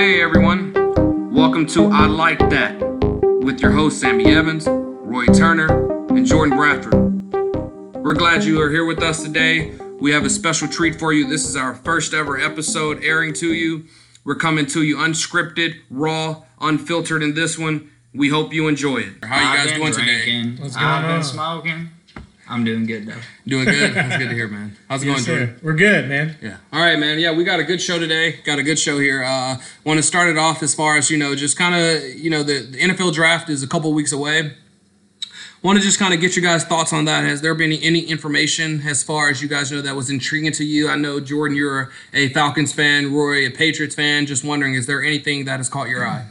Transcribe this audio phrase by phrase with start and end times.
[0.00, 0.72] Hey everyone,
[1.30, 2.74] welcome to I Like That
[3.42, 6.94] with your hosts Sammy Evans, Roy Turner, and Jordan Bradford.
[8.02, 9.74] We're glad you are here with us today.
[10.00, 11.28] We have a special treat for you.
[11.28, 13.84] This is our first ever episode airing to you.
[14.24, 17.90] We're coming to you unscripted, raw, unfiltered in this one.
[18.14, 19.22] We hope you enjoy it.
[19.22, 20.24] How you I've guys been doing today?
[20.24, 20.62] drinking.
[20.62, 21.24] What's I've going been on?
[21.24, 21.90] smoking.
[22.50, 23.20] I'm doing good though.
[23.46, 23.94] Doing good?
[23.94, 24.76] That's good to hear, man.
[24.88, 25.56] How's it Yes, going, Jordan?
[25.58, 25.64] sir.
[25.64, 26.36] We're good, man.
[26.42, 26.56] Yeah.
[26.72, 27.18] All right, man.
[27.18, 28.32] Yeah, we got a good show today.
[28.44, 29.22] Got a good show here.
[29.24, 32.28] Uh, want to start it off as far as you know, just kind of you
[32.28, 34.52] know the, the NFL draft is a couple weeks away.
[35.62, 37.22] Want to just kind of get you guys' thoughts on that.
[37.22, 40.52] Has there been any, any information as far as you guys know that was intriguing
[40.52, 40.88] to you?
[40.88, 43.12] I know Jordan, you're a Falcons fan.
[43.12, 44.24] Roy, a Patriots fan.
[44.24, 46.26] Just wondering, is there anything that has caught your eye?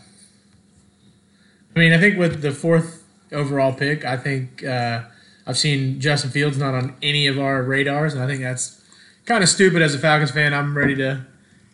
[1.75, 5.03] I mean, I think with the fourth overall pick, I think uh,
[5.49, 8.79] I've seen Justin Fields not on any of our radars, and I think that's
[9.25, 10.53] kind of stupid as a Falcons fan.
[10.53, 11.25] I'm ready to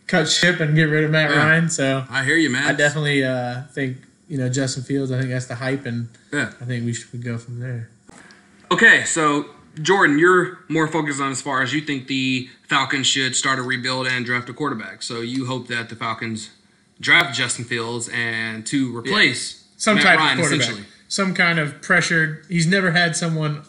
[0.06, 1.36] cut ship and get rid of Matt Yeah.
[1.46, 1.68] Ryan.
[1.68, 2.64] So I hear you, man.
[2.66, 3.98] I definitely uh, think
[4.28, 5.12] you know Justin Fields.
[5.12, 6.52] I think that's the hype, and Yeah.
[6.60, 7.90] I think we should go from there.
[8.72, 9.46] Okay, so
[9.82, 13.62] Jordan, you're more focused on as far as you think the Falcons should start a
[13.62, 15.02] rebuild and draft a quarterback.
[15.02, 16.48] So you hope that the Falcons
[16.98, 21.82] draft Justin Fields and to replace Some Matt type Ryan, of quarterback, some kind of
[21.82, 22.44] pressured.
[22.48, 23.62] He's never had someone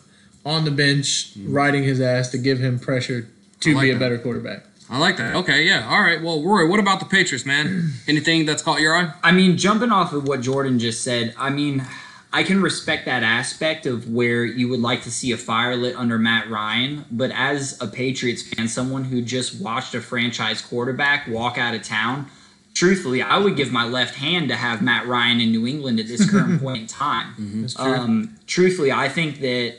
[0.47, 3.27] on the bench riding his ass to give him pressure
[3.59, 3.99] to like be a that.
[3.99, 4.63] better quarterback.
[4.89, 5.35] I like that.
[5.35, 5.85] Okay, yeah.
[5.89, 6.21] All right.
[6.23, 7.91] Well, Roy, what about the Patriots, man?
[8.07, 9.11] Anything that's caught your eye?
[9.21, 11.85] I mean, jumping off of what Jordan just said, I mean,
[12.31, 15.97] I can respect that aspect of where you would like to see a fire lit
[15.97, 21.27] under Matt Ryan, but as a Patriots fan, someone who just watched a franchise quarterback
[21.27, 22.27] walk out of town,
[22.73, 26.07] truthfully, I would give my left hand to have Matt Ryan in New England at
[26.07, 27.33] this current point in time.
[27.37, 27.93] That's true.
[27.93, 29.75] Um, truthfully, I think that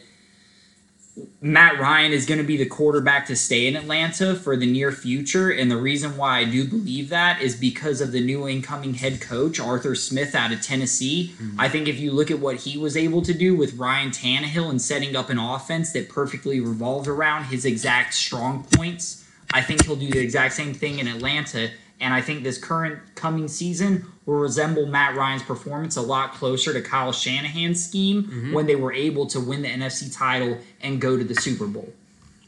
[1.41, 4.93] Matt Ryan is going to be the quarterback to stay in Atlanta for the near
[4.93, 5.51] future.
[5.51, 9.21] And the reason why I do believe that is because of the new incoming head
[9.21, 11.29] coach, Arthur Smith out of Tennessee.
[11.39, 11.61] Hmm.
[11.61, 14.71] I think if you look at what he was able to do with Ryan Tannehill
[14.71, 19.85] and setting up an offense that perfectly revolved around his exact strong points, I think
[19.85, 21.71] he'll do the exact same thing in Atlanta.
[22.01, 26.73] And I think this current coming season will resemble Matt Ryan's performance a lot closer
[26.73, 31.17] to Kyle Shanahan's scheme when they were able to win the NFC title and go
[31.17, 31.93] to the Super Bowl.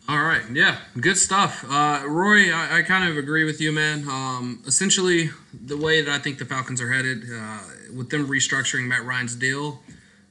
[0.09, 0.43] All right.
[0.53, 0.77] Yeah.
[1.00, 1.65] Good stuff.
[1.69, 4.09] Uh, Roy, I, I kind of agree with you, man.
[4.09, 7.61] Um, essentially, the way that I think the Falcons are headed, uh,
[7.94, 9.81] with them restructuring Matt Ryan's deal,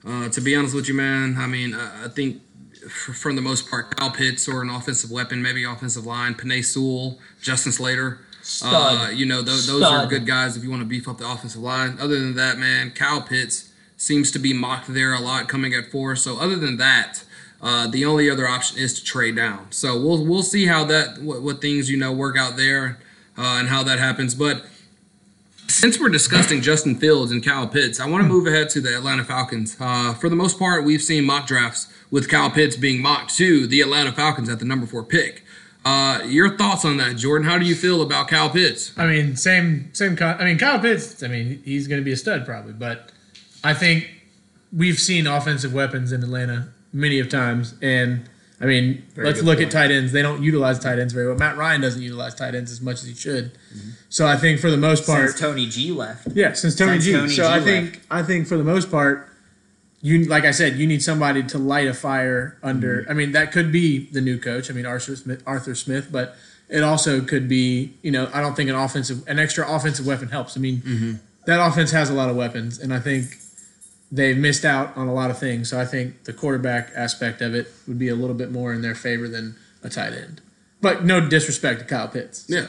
[0.06, 2.42] uh, to be honest with you, man, I mean, I think
[2.90, 6.64] for, for the most part, Kyle Pitts or an offensive weapon, maybe offensive line, Penei
[6.64, 8.20] Sewell, Justin Slater.
[8.64, 11.30] Uh, you know, th- those are good guys if you want to beef up the
[11.30, 11.98] offensive line.
[12.00, 15.92] Other than that, man, Kyle Pitts seems to be mocked there a lot, coming at
[15.92, 16.16] four.
[16.16, 17.24] So other than that,
[17.62, 19.68] uh, the only other option is to trade down.
[19.72, 23.00] So we'll we'll see how that what, what things you know work out there
[23.38, 24.34] uh, and how that happens.
[24.34, 24.66] But
[25.68, 28.96] since we're discussing Justin Fields and Kyle Pitts, I want to move ahead to the
[28.98, 29.78] Atlanta Falcons.
[29.80, 33.68] Uh, for the most part, we've seen mock drafts with Kyle Pitts being mocked to
[33.68, 35.44] the Atlanta Falcons at the number four pick.
[35.90, 37.48] Uh, your thoughts on that, Jordan?
[37.48, 38.94] How do you feel about Kyle Pitts?
[38.96, 40.16] I mean, same same.
[40.22, 41.24] I mean, Kyle Pitts.
[41.24, 43.12] I mean, he's going to be a stud probably, but
[43.64, 44.08] I think
[44.72, 48.30] we've seen offensive weapons in Atlanta many of times, and
[48.62, 49.70] I mean, let's look point.
[49.70, 50.12] at tight ends.
[50.12, 51.38] They don't utilize tight ends very well.
[51.38, 53.58] Matt Ryan doesn't utilize tight ends as much as he should.
[54.10, 56.28] So I think for the most part, Since Tony G left.
[56.36, 57.14] yeah, since Tony Since G.
[57.14, 59.29] Tony so G I think I think for the most part,
[60.02, 63.02] you like I said, you need somebody to light a fire under.
[63.02, 63.12] Mm-hmm.
[63.12, 64.70] I mean, that could be the new coach.
[64.70, 66.36] I mean, Arthur Smith, Arthur Smith, but
[66.70, 70.30] it also could be you know I don't think an offensive an extra offensive weapon
[70.30, 70.56] helps.
[70.56, 71.14] I mean, Mm-hmm.
[71.46, 73.26] that offense has a lot of weapons, and I think
[74.12, 75.70] they've missed out on a lot of things.
[75.70, 78.82] So I think the quarterback aspect of it would be a little bit more in
[78.82, 80.42] their favor than a tight end.
[80.82, 82.46] But no disrespect to Kyle Pitts.
[82.48, 82.68] Yeah,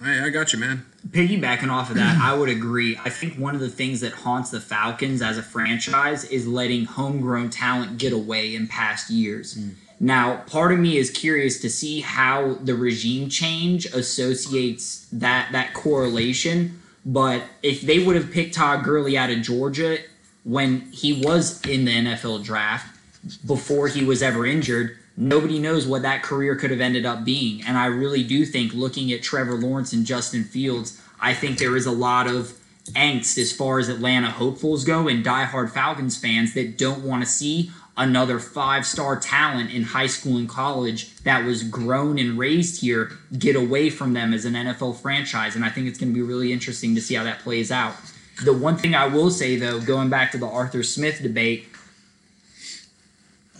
[0.00, 0.86] I, I got you, man.
[1.08, 2.98] Piggybacking off of that, I would agree.
[3.04, 6.84] I think one of the things that haunts the Falcons as a franchise is letting
[6.84, 9.56] homegrown talent get away in past years.
[9.56, 9.74] Mm.
[10.02, 15.74] Now, part of me is curious to see how the regime change associates that that
[15.74, 16.80] correlation.
[17.04, 19.98] But if they would have picked Todd Gurley out of Georgia
[20.44, 22.96] when he was in the NFL draft
[23.46, 27.62] before he was ever injured, nobody knows what that career could have ended up being.
[27.62, 31.76] And I really do think looking at Trevor Lawrence and Justin Fields, I think there
[31.76, 32.58] is a lot of
[32.92, 37.28] angst as far as Atlanta hopefuls go and diehard Falcons fans that don't want to
[37.28, 42.80] see another five star talent in high school and college that was grown and raised
[42.80, 45.54] here get away from them as an NFL franchise.
[45.54, 47.94] And I think it's going to be really interesting to see how that plays out.
[48.42, 51.69] The one thing I will say, though, going back to the Arthur Smith debate,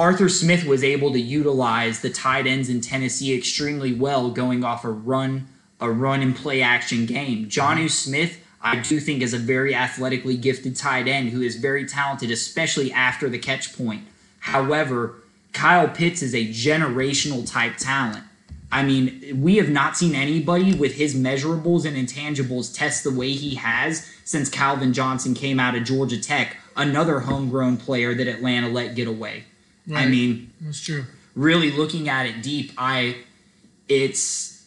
[0.00, 4.82] Arthur Smith was able to utilize the tight ends in Tennessee extremely well, going off
[4.82, 5.46] a run,
[5.78, 7.50] a run and play action game.
[7.50, 7.86] Jonnu mm-hmm.
[7.88, 12.30] Smith, I do think is a very athletically gifted tight end who is very talented,
[12.30, 14.06] especially after the catch point.
[14.38, 15.16] However,
[15.52, 18.24] Kyle Pitts is a generational type talent.
[18.72, 23.32] I mean, we have not seen anybody with his measurables and intangibles test the way
[23.32, 28.70] he has since Calvin Johnson came out of Georgia Tech, another homegrown player that Atlanta
[28.70, 29.44] let get away.
[29.94, 31.04] I mean, That's true.
[31.34, 33.16] really looking at it deep, I
[33.88, 34.66] it's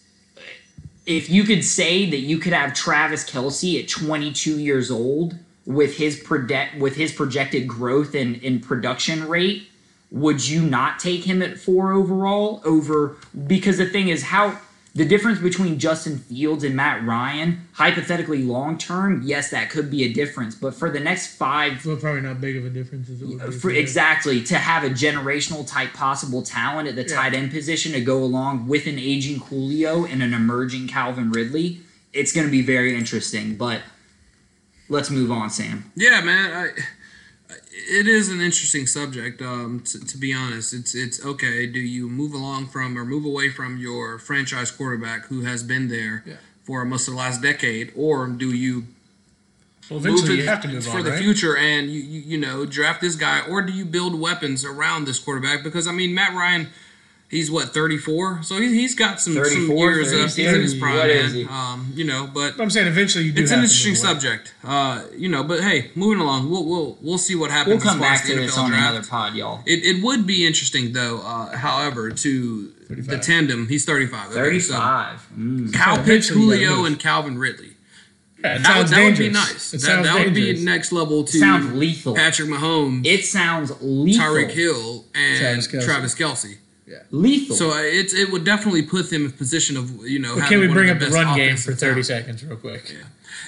[1.05, 5.97] if you could say that you could have Travis Kelce at 22 years old with
[5.97, 9.69] his project with his projected growth in, in production rate,
[10.11, 13.17] would you not take him at four overall over
[13.47, 14.59] because the thing is how
[14.95, 20.03] the difference between Justin Fields and Matt Ryan, hypothetically long term, yes, that could be
[20.03, 20.53] a difference.
[20.53, 23.39] But for the next five Well, probably not big of a difference as it would
[23.43, 23.51] be.
[23.51, 27.15] for, exactly to have a generational type possible talent at the Yeah.
[27.15, 31.79] tight end position to go along with an aging Julio and an emerging Calvin Ridley,
[32.13, 33.55] it's going to be very interesting.
[33.55, 33.81] But
[34.89, 35.91] let's move on, Sam.
[35.95, 36.51] Yeah, man.
[36.53, 36.69] I,
[37.75, 39.41] it is an interesting subject.
[39.41, 41.65] Um, to, to be honest, it's it's okay.
[41.65, 45.87] Do you move along from or move away from your franchise quarterback who has been
[45.89, 46.35] there Yeah.
[46.63, 48.85] for most of the last decade, or do you
[49.89, 51.19] Well, eventually move you have to move for on, the right?
[51.19, 55.05] future and you, you you know draft this guy, or do you build weapons around
[55.05, 55.63] this quarterback?
[55.63, 56.69] Because I mean, Matt Ryan.
[57.33, 60.35] He's what 34, so he's, he's got some, some years left.
[60.35, 61.47] He's in his prime, man.
[61.49, 63.41] Um, you know, but But I'm saying eventually you do.
[63.41, 64.13] it's have an to interesting move away.
[64.13, 64.53] subject.
[64.63, 67.83] Uh, you know, but hey, moving along, we'll we'll we'll see what happens.
[67.83, 68.91] We'll come as far as back the to this on draft.
[68.91, 69.63] another pod, y'all.
[69.65, 71.21] It, it would be interesting though.
[71.25, 74.29] Uh, however, to the tandem, he's thirty five.
[74.31, 75.27] Thirty-five.
[75.37, 75.73] Mm.
[75.73, 77.69] Cal So Pitts, eventually you gotta Julio, and Calvin Ridley.
[78.43, 79.33] Yeah, That, would, sounds that would be dangerous.
[79.49, 79.73] nice.
[79.73, 82.13] It That, that would be next level to sounds lethal.
[82.13, 84.21] Patrick Mahomes, It sounds lethal.
[84.25, 85.85] Tyreek Hill, and Travis Kelce.
[85.85, 86.57] Travis Kelce.
[87.11, 87.55] Lethal.
[87.55, 90.35] So uh, it's it would definitely put them in position of you know.
[90.35, 92.05] But having can we one bring of up the best run game for 30 talent.
[92.05, 92.93] seconds, real quick?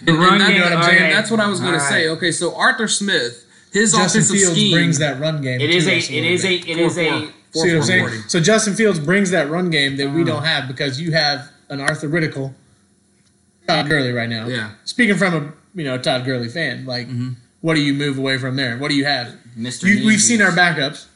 [0.02, 1.12] And, and run that- game, and okay.
[1.14, 2.08] that's what I was going to say.
[2.08, 2.18] right.
[2.18, 5.62] Okay, so Arthur Smith, his Justin offensive Fields scheme brings that run game.
[5.62, 5.98] it is to a.
[5.98, 6.54] us It little is a.
[6.56, 7.28] It is a.
[7.54, 8.10] Four, See what I'm saying?
[8.28, 11.80] So Justin Fields brings that run game that we don't have because you have an
[11.80, 12.54] Arthur Riddickle,
[13.68, 14.48] Todd Gurley right now.
[14.48, 14.72] Yeah.
[14.84, 17.08] Speaking from a you know Todd Gurley fan, like
[17.62, 18.78] what do you move away from there?
[18.78, 19.34] What do you have?
[19.58, 19.86] Mr.
[19.86, 21.08] You, we've seen our backups,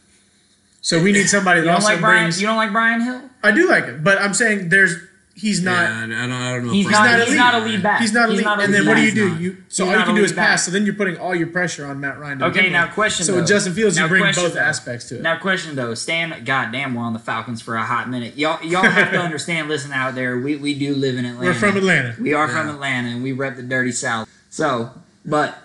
[0.81, 2.24] so we need somebody that You don't also like Brian?
[2.26, 2.42] brings.
[2.42, 3.22] You don't like Brian Hill?
[3.44, 4.96] I do like him, but I'm saying there's
[5.36, 5.84] he's not.
[5.90, 6.74] Yeah, I don't, I don't know.
[6.74, 8.02] He's if not- I'm- he's not a lead back.
[8.02, 8.44] He's not He's lead.
[8.46, 9.30] not a and then what do you do?
[9.30, 9.40] Not.
[9.40, 10.48] You so all you can do is lead back.
[10.50, 10.66] pass.
[10.66, 12.44] So then you're putting all your pressure on Matt Ryan.
[12.44, 13.26] Okay, begin now question.
[13.26, 13.38] So though.
[13.40, 14.60] with Justin Fields, you Now bring question, both though.
[14.60, 15.22] aspects to it.
[15.22, 18.38] Now, question though, Stan, goddamn, we're on the Falcons for a hot minute.
[18.38, 19.70] Y'all, y'all have to understand.
[19.70, 21.46] Listen out there, we, we do live in Atlanta.
[21.46, 22.16] We're from Atlanta.
[22.20, 22.54] We are Yeah.
[22.54, 24.28] from Atlanta, and we rep the dirty South.
[24.50, 24.92] So,
[25.26, 25.58] but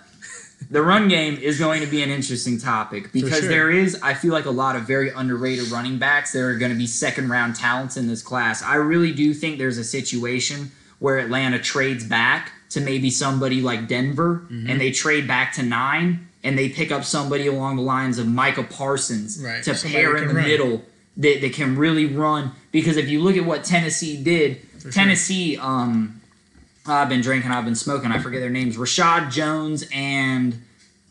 [0.69, 3.49] the run game is going to be an interesting topic because sure.
[3.49, 6.71] there is, I feel like, a lot of very underrated running backs that are going
[6.71, 8.63] to be second round talents in this class.
[8.63, 13.87] I really do think there's a situation where Atlanta trades back to maybe somebody like
[13.87, 14.69] Denver, Mm-hmm.
[14.69, 18.27] and they trade back to nine, and they pick up somebody along the lines of
[18.27, 20.43] Micah Parsons Right, to somebody pair in the run.
[20.43, 20.81] middle
[21.17, 22.51] that, that can really run.
[22.71, 24.91] Because if you look at what Tennessee did, sure.
[24.91, 26.21] Tennessee, um,
[26.87, 28.77] I've been drinking, I've been smoking, I forget their names.
[28.77, 30.61] Rashad Jones and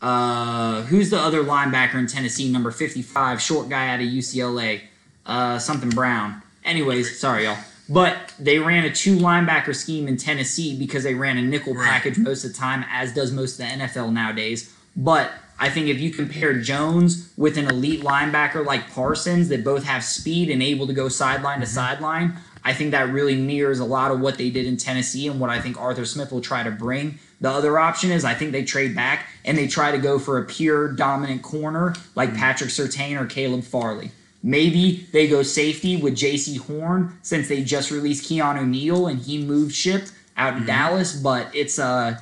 [0.01, 4.81] uh, who's the other linebacker in Tennessee, number 55, short guy out of UCLA,
[5.25, 6.41] uh, something Brown.
[6.63, 7.57] Anyways, sorry y'all.
[7.87, 12.17] But they ran a two linebacker scheme in Tennessee because they ran a nickel package
[12.17, 14.73] most of the time, as does most of the NFL nowadays.
[14.95, 19.83] But I think if you compare Jones with an elite linebacker like Parsons that both
[19.83, 23.85] have speed and able to go sideline to sideline, I think that really mirrors a
[23.85, 26.63] lot of what they did in Tennessee and what I think Arthur Smith will try
[26.63, 27.19] to bring.
[27.39, 30.39] The other option is I think they trade back and they try to go for
[30.39, 34.09] a pure dominant corner like Patrick Surtain or Caleb Farley.
[34.41, 39.43] Maybe they go safety with Jaycee Horn since they just released Keanu Neal and he
[39.43, 42.19] moved ship out to Dallas, but it's uh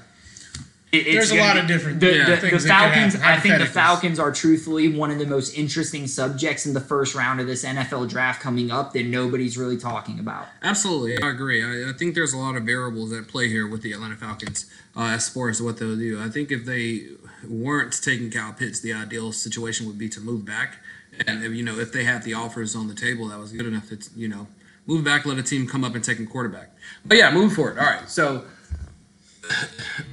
[0.94, 3.14] it- it's There's a lot be- of different the, Yeah, the- things the Falcons.
[3.16, 3.66] happen, I think the.
[3.66, 7.66] Falcons are truthfully one of the most interesting subjects in the first round of this
[7.66, 10.46] NFL draft coming up that nobody's really talking about.
[10.62, 11.64] Absolutely, I agree.
[11.64, 14.68] I, I think there's a lot of variables at play here with the Atlanta Falcons
[14.96, 16.22] uh, as far as what they'll do.
[16.22, 17.08] I think if they
[17.48, 20.78] weren't taking Cal Pitts, the ideal situation would be to move back,
[21.28, 23.66] and if, you know if they had the offers on the table that was good
[23.66, 24.48] enough, to you know
[24.86, 26.70] move back, let a team come up and take a quarterback.
[27.06, 27.80] But yeah, move forward.
[27.80, 28.46] All right, so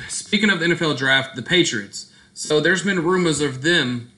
[0.09, 2.13] speaking of the NFL draft, the Patriots.
[2.35, 4.11] So there's been rumors of them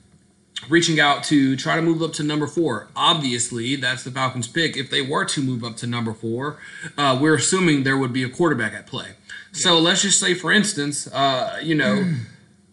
[0.69, 2.87] reaching out to try to move up to number four.
[2.95, 4.77] Obviously, that's the Falcons' pick.
[4.77, 6.57] If they were to move up to number four,
[6.97, 9.09] uh, we're assuming there would be a quarterback at play.
[9.51, 12.13] So let's just say, for instance, uh, you know,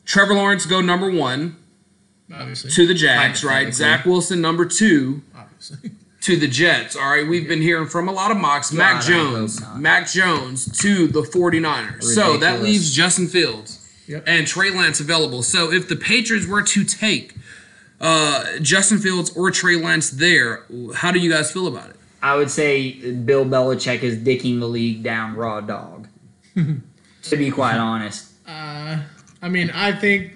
[0.04, 1.56] Trevor Lawrence go number one
[2.32, 2.70] obviously.
[2.70, 3.72] to the Jags, right?
[3.74, 5.90] Zach Wilson number two, obviously.
[6.22, 6.96] to the Jets.
[6.96, 8.72] All right, we've been hearing from a lot of mocks.
[8.72, 9.62] Mac God, I hope Jones.
[9.76, 12.02] Mac Jones to the 49ers.
[12.02, 14.24] So that leaves Justin Fields Yep.
[14.26, 15.42] and Trey Lance available.
[15.42, 17.34] So if the Patriots were to take
[18.00, 21.96] uh, Justin Fields or Trey Lance there, how do you guys feel about it?
[22.22, 26.06] I would say Bill Belichick is dicking the league down raw dog.
[26.54, 28.32] to be quite honest.
[28.46, 28.98] Uh,
[29.40, 30.32] I mean, I think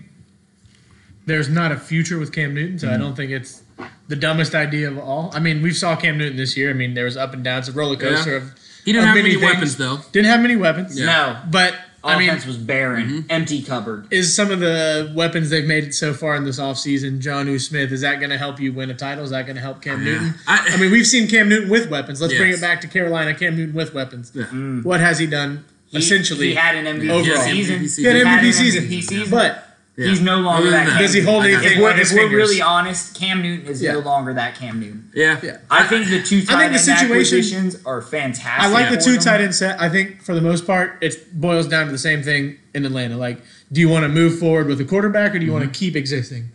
[1.26, 3.62] there's not a future with Cam Newton, so I don't think it's
[4.08, 5.30] the dumbest idea of all.
[5.34, 6.70] I mean, we saw Cam Newton this year.
[6.70, 8.36] I mean, there was up and downs, a roller coaster Yeah.
[8.38, 8.52] of.
[8.84, 10.00] He didn't of have many many weapons though.
[10.12, 10.98] Didn't have many weapons.
[10.98, 11.38] No.
[11.50, 13.20] But I mean, Offense was barren, mm-hmm.
[13.30, 14.06] empty cupboard.
[14.12, 18.02] is some of the weapons they've made so far in this offseason, Jonnu Smith, is
[18.02, 19.24] that going to help you win a title?
[19.24, 20.12] Is that going to help Cam Yeah.
[20.12, 20.34] Newton?
[20.46, 22.20] I- I, mean, we've seen Cam Newton with weapons.
[22.20, 23.32] Let's bring it back to Carolina.
[23.34, 24.32] Cam Newton with weapons.
[24.34, 24.44] Yeah.
[24.44, 24.84] Mm.
[24.84, 25.64] What has he done?
[25.86, 27.42] He- essentially, he had an MVP overall.
[27.42, 27.80] season.
[27.80, 28.84] MVP he had an MVP season.
[28.84, 29.30] MVP season.
[29.30, 29.63] But
[29.96, 30.08] Yeah.
[30.08, 30.76] He's no longer Other that.
[30.76, 31.60] than Cam that- Does he hold Newton.
[31.60, 33.92] anything If we're, his if we're really honest, Cam Newton is Yeah.
[33.92, 35.10] no longer that Cam Newton.
[35.14, 35.38] Yeah.
[35.40, 35.58] Yeah.
[35.70, 38.64] I think the two tight I think end the situation- acquisitions are fantastic.
[38.64, 39.22] I like the two them.
[39.22, 39.80] tight end set.
[39.80, 43.16] I think for the most part, it boils down to the same thing in Atlanta.
[43.16, 43.38] Like,
[43.70, 45.78] do you want to move forward with a quarterback or do you want to mm-hmm.
[45.78, 46.50] keep existing?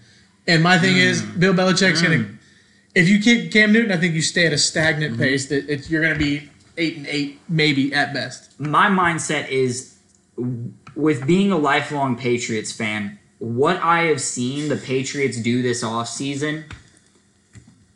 [0.45, 1.39] And my thing is, mm.
[1.39, 2.25] Bill Belichick's going to.
[2.25, 2.37] Mm.
[2.95, 5.21] If you keep Cam Newton, I think you stay at a stagnant mm-hmm.
[5.21, 5.45] pace.
[5.45, 8.59] That it's, you're going to be eight and eight, maybe at best.
[8.59, 9.95] my mindset is
[10.95, 16.65] with being a lifelong Patriots fan, what I have seen the Patriots do this offseason,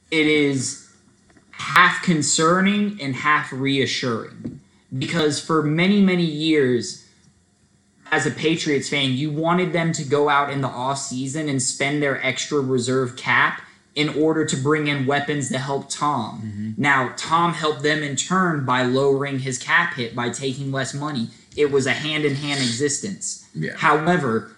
[0.09, 0.89] it is
[1.51, 4.59] half concerning and half reassuring.
[4.97, 7.07] Because for many, many years,
[8.12, 12.01] as a Patriots fan, you wanted them to go out in the offseason and spend
[12.01, 13.62] their extra reserve cap
[13.95, 16.41] in order to bring in weapons to help Tom.
[16.41, 16.81] Mm-hmm.
[16.81, 21.29] Now, Tom helped them in turn by lowering his cap hit by taking less money.
[21.55, 23.47] It was a hand in hand existence.
[23.53, 23.75] Yeah.
[23.75, 24.52] However,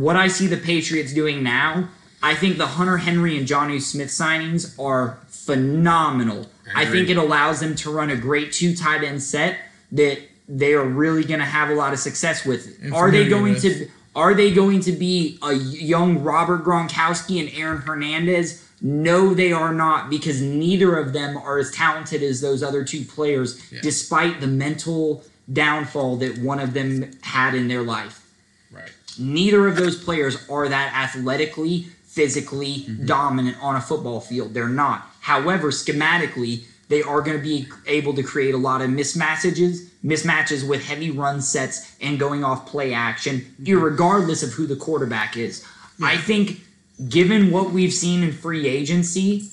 [0.00, 1.88] what I see the Patriots doing now,
[2.22, 6.46] I think the Hunter Henry and Jonnu Smith signings are phenomenal.
[6.74, 9.58] I, think it allows them to run a great two tight end set
[9.92, 12.92] that they are really going to have a lot of success with.
[12.92, 17.82] Are they going to are they going to be a young Robert Gronkowski and Aaron
[17.82, 18.64] Hernandez?
[18.80, 23.04] No, they are not because neither of them are as talented as those other two
[23.04, 23.80] players, Yeah.
[23.82, 28.23] despite the mental downfall that one of them had in their life.
[29.18, 33.06] Neither of those players are that athletically, physically Mm-hmm.
[33.06, 34.54] dominant on a football field.
[34.54, 35.06] They're not.
[35.20, 40.68] However, schematically, they are going to be able to create a lot of mismatches, mismatches
[40.68, 43.64] with heavy run sets and going off play action, Mm-hmm.
[43.64, 45.64] irregardless of who the quarterback is.
[46.02, 46.60] I think,
[47.08, 49.48] given what we've seen in free agency,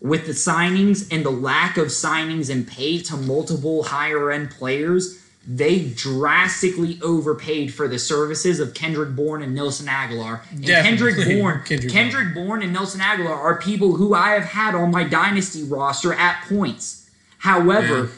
[0.00, 5.21] with the signings and the lack of signings and pay to multiple higher end players,
[5.46, 10.40] they drastically overpaid for the services of Kendrick Bourne and Nelson Agholor.
[10.50, 14.74] And Kendrick Bourne, Kendrick Kendrick, Bourne and Nelson Agholor are people who I have had
[14.74, 17.10] on my dynasty roster at points.
[17.38, 18.10] However,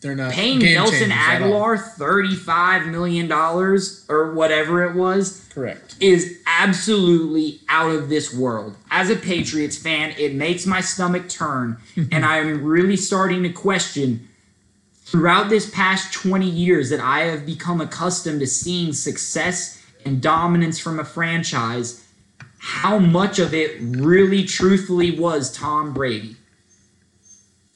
[0.00, 1.10] They're not paying Nelson.
[1.10, 5.96] Agholor $35 million or whatever it was Correct.
[6.00, 8.76] is absolutely out of this world.
[8.90, 11.76] As a Patriots fan, it makes my stomach turn,
[12.10, 14.26] and I am really starting to question
[15.12, 20.78] throughout this past 20 years that I have become accustomed to seeing success and dominance
[20.80, 22.08] from a franchise,
[22.58, 26.36] how much of it really truthfully was Tom Brady.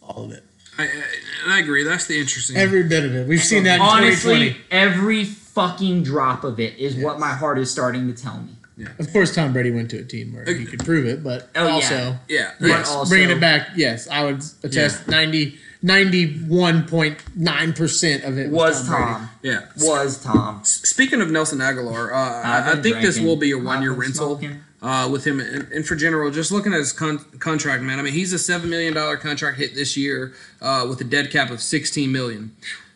[0.00, 0.44] All of it.
[0.78, 1.84] I, I, I agree.
[1.84, 2.56] That's the interesting.
[2.56, 3.28] Every bit of it.
[3.28, 4.64] We've seen that Honestly, 2020.
[4.70, 8.55] every fucking drop of it is what my heart is starting to tell me.
[8.98, 11.66] Of course, Tom Brady went to a team where he could prove it, but Oh,
[11.68, 12.50] also yeah.
[12.60, 12.90] But Yes.
[12.90, 19.02] also- bringing it back, yes, I would attest 90, 91.9% of it was, Was Tom,
[19.02, 19.12] Brady.
[19.14, 19.28] Tom.
[19.42, 19.60] Yeah.
[19.78, 20.60] Was Tom.
[20.64, 23.92] Speaking of Nelson Agholor, uh, I've I, I think this will be a I've one-year
[23.92, 24.40] rental
[24.82, 25.40] uh, with him.
[25.40, 27.98] And, and for general, just looking at his con- contract, man.
[27.98, 31.30] I mean, he's a seven million dollar contract hit this year uh, with a dead
[31.30, 32.52] cap of sixteen million.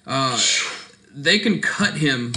[0.07, 0.39] Uh,
[1.15, 2.33] they can cut him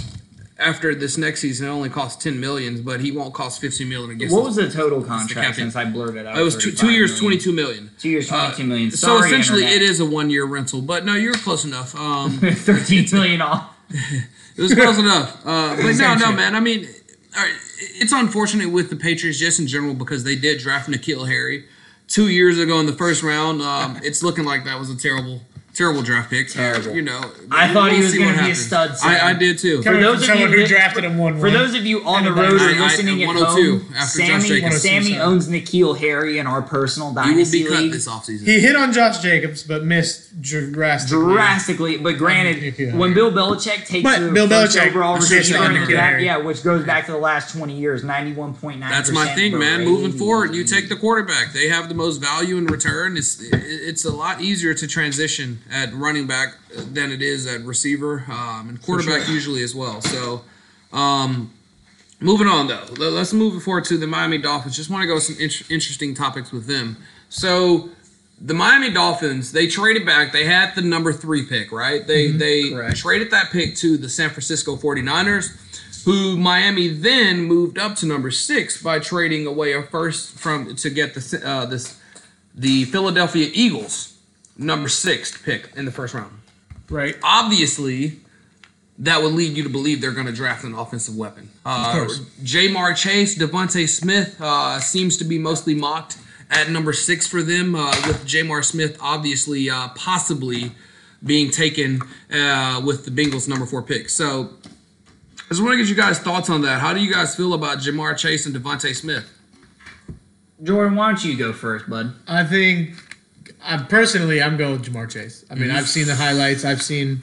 [0.58, 1.66] after this next season.
[1.66, 4.34] It only costs ten millions, but he won't cost fifteen million against.
[4.34, 6.38] What was the total contract since I blurred it out?
[6.38, 7.20] it was two, two years, million?
[7.40, 7.90] twenty-two million.
[7.98, 8.90] Two years, Uh, twenty-two million.
[8.90, 9.82] so essentially, Internet.
[9.82, 10.80] it is a one-year rental.
[10.82, 11.94] But no, you're close enough.
[11.94, 13.70] Um, thirteen million off.
[14.56, 15.44] It was close enough.
[15.44, 16.54] Uh, but no, no, man.
[16.54, 16.86] I mean,
[17.36, 17.54] right,
[17.96, 21.64] it's unfortunate with the Patriots just in general because they did draft N'Keal Harry
[22.06, 23.60] two years ago in the first round.
[23.60, 25.40] Um, it's looking like that was a terrible,
[25.74, 26.48] Terrible draft pick.
[26.50, 26.94] Uh, Terrible.
[26.94, 29.10] You know, I thought he was gonna what be a stud, Sam.
[29.10, 29.82] I, I did too.
[29.82, 32.32] Coming those of someone you who drafted him one For those of you on the
[32.32, 34.80] road or I- I- listening at oh home, after Josh Sammy, Jacobs.
[34.82, 37.92] Sammy owns N'Keal Harry in our personal He will dynasty be cut league.
[37.92, 38.46] this offseason.
[38.46, 41.24] He hit on Josh Jacobs, but missed drastically.
[41.34, 41.96] drastically.
[41.98, 45.74] But granted, N'Keal when Bill Belichick takes The the Bill first Belichick overall receiver, on
[45.74, 46.24] and N'Keal that- Harry.
[46.24, 48.90] yeah, which goes back to the last twenty years, ninety-one point nine.
[48.92, 49.84] That's my thing, man.
[49.84, 51.52] Moving forward, you take the quarterback.
[51.52, 53.16] They have the most value in return.
[53.16, 58.24] It's it's a lot easier to transition at running back than it is at receiver,
[58.30, 60.00] um, and quarterback usually as well.
[60.00, 60.42] So,
[60.92, 61.52] um,
[62.20, 64.76] moving on though, Let- let's move forward to the Miami Dolphins.
[64.76, 66.96] Just want to go some int- interesting topics with them.
[67.28, 67.90] So.
[68.40, 70.32] The Miami Dolphins, they traded back.
[70.32, 72.04] They had the number three pick, right?
[72.04, 72.96] They they correct.
[72.96, 75.50] traded that pick to the San Francisco 49ers
[76.04, 80.90] who Miami then moved up to number six by trading away a first from to
[80.90, 81.96] get the uh, this
[82.54, 84.13] the Philadelphia Eagles
[84.56, 86.32] number six pick in the first round.
[86.88, 87.16] Right.
[87.22, 88.18] Obviously,
[88.98, 91.50] that would lead you to believe they're going to draft an offensive weapon.
[91.64, 92.20] Uh, course.
[92.42, 96.18] Ja'Marr Chase, DeVonta Smith uh, seems to be mostly mocked
[96.50, 100.72] at number six for them, uh, with Jamar Smith obviously uh, possibly
[101.24, 102.00] being taken
[102.32, 104.08] uh, with the Bengals number four pick.
[104.08, 106.80] So I just want to get you guys' thoughts on that.
[106.80, 109.30] How do you guys feel about Ja'Marr Chase and DeVonta Smith?
[110.62, 112.14] Jordan, why don't you go first, bud?
[112.28, 112.94] I think,
[113.64, 115.44] I personally, I'm going with Ja'Marr Chase.
[115.50, 116.64] I mean, I've seen the highlights.
[116.64, 117.22] I've seen,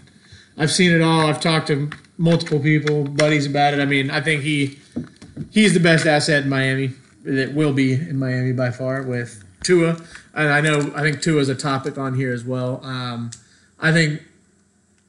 [0.58, 1.28] I've seen it all.
[1.28, 3.80] I've talked to multiple people, buddies about it.
[3.80, 4.80] I mean, I think he,
[5.52, 6.94] he's the best asset in Miami.
[7.24, 10.02] That will be in Miami by far with Tua.
[10.34, 12.84] And I know, I think Tua is a topic on here as well.
[12.84, 13.30] Um,
[13.80, 14.24] I think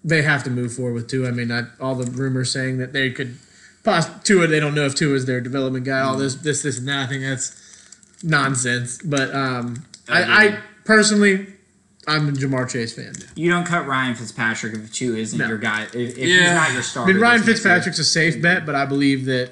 [0.05, 1.29] they have to move forward with Tua.
[1.29, 3.39] I mean, I, all the rumors saying that they could,
[3.83, 4.47] poss- Tua.
[4.47, 6.01] They don't know if Tua is their development guy.
[6.01, 7.07] All this, this, this, and that.
[7.07, 7.57] I think that's
[8.23, 9.01] nonsense.
[9.03, 11.47] But um, I, I personally,
[12.07, 13.15] I'm a Ja'Marr Chase fan.
[13.37, 15.49] You don't cut Ryan Fitzpatrick if two isn't No.
[15.49, 15.85] your guy.
[15.85, 17.43] If, if he's not your I mean, Ryan.
[17.43, 18.43] Fitzpatrick's a safe mm-hmm.
[18.43, 19.51] bet, but I believe that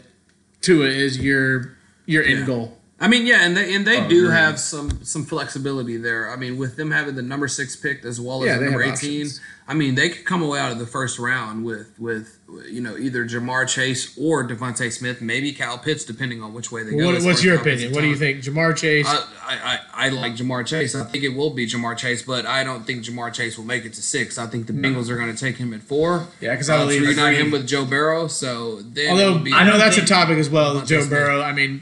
[0.61, 2.47] Tua is your your end Yeah.
[2.47, 2.79] goal.
[3.02, 6.30] I mean, yeah, and they and they Oh, do have some some flexibility there.
[6.30, 8.83] I mean, with them having the number six pick as well as Yeah, the number
[8.83, 9.40] eighteen, options.
[9.66, 12.38] I mean, they could come away out of the first round with with
[12.69, 16.83] you know either Ja'Marr Chase or DeVonta Smith, maybe Cal Pitts, depending on which way
[16.83, 17.07] they go.
[17.07, 17.92] What, what's your opinion?
[17.95, 18.42] What do you think?
[18.42, 19.07] Ja'Marr Chase?
[19.09, 19.57] I, I,
[19.95, 20.95] I I like Ja'Marr Chase.
[20.95, 23.87] I think it will be Ja'Marr Chase, but I don't think Ja'Marr Chase will make
[23.87, 24.37] it to six.
[24.37, 26.26] I think the Bengals are going to take him at four.
[26.42, 27.00] yeah, because I Uh, believe.
[27.02, 28.26] reunite him with Joe Burrow.
[28.28, 30.85] So then although I know that's a topic as well.
[30.85, 31.07] Joe.
[31.09, 31.40] Burrow.
[31.40, 31.80] I mean,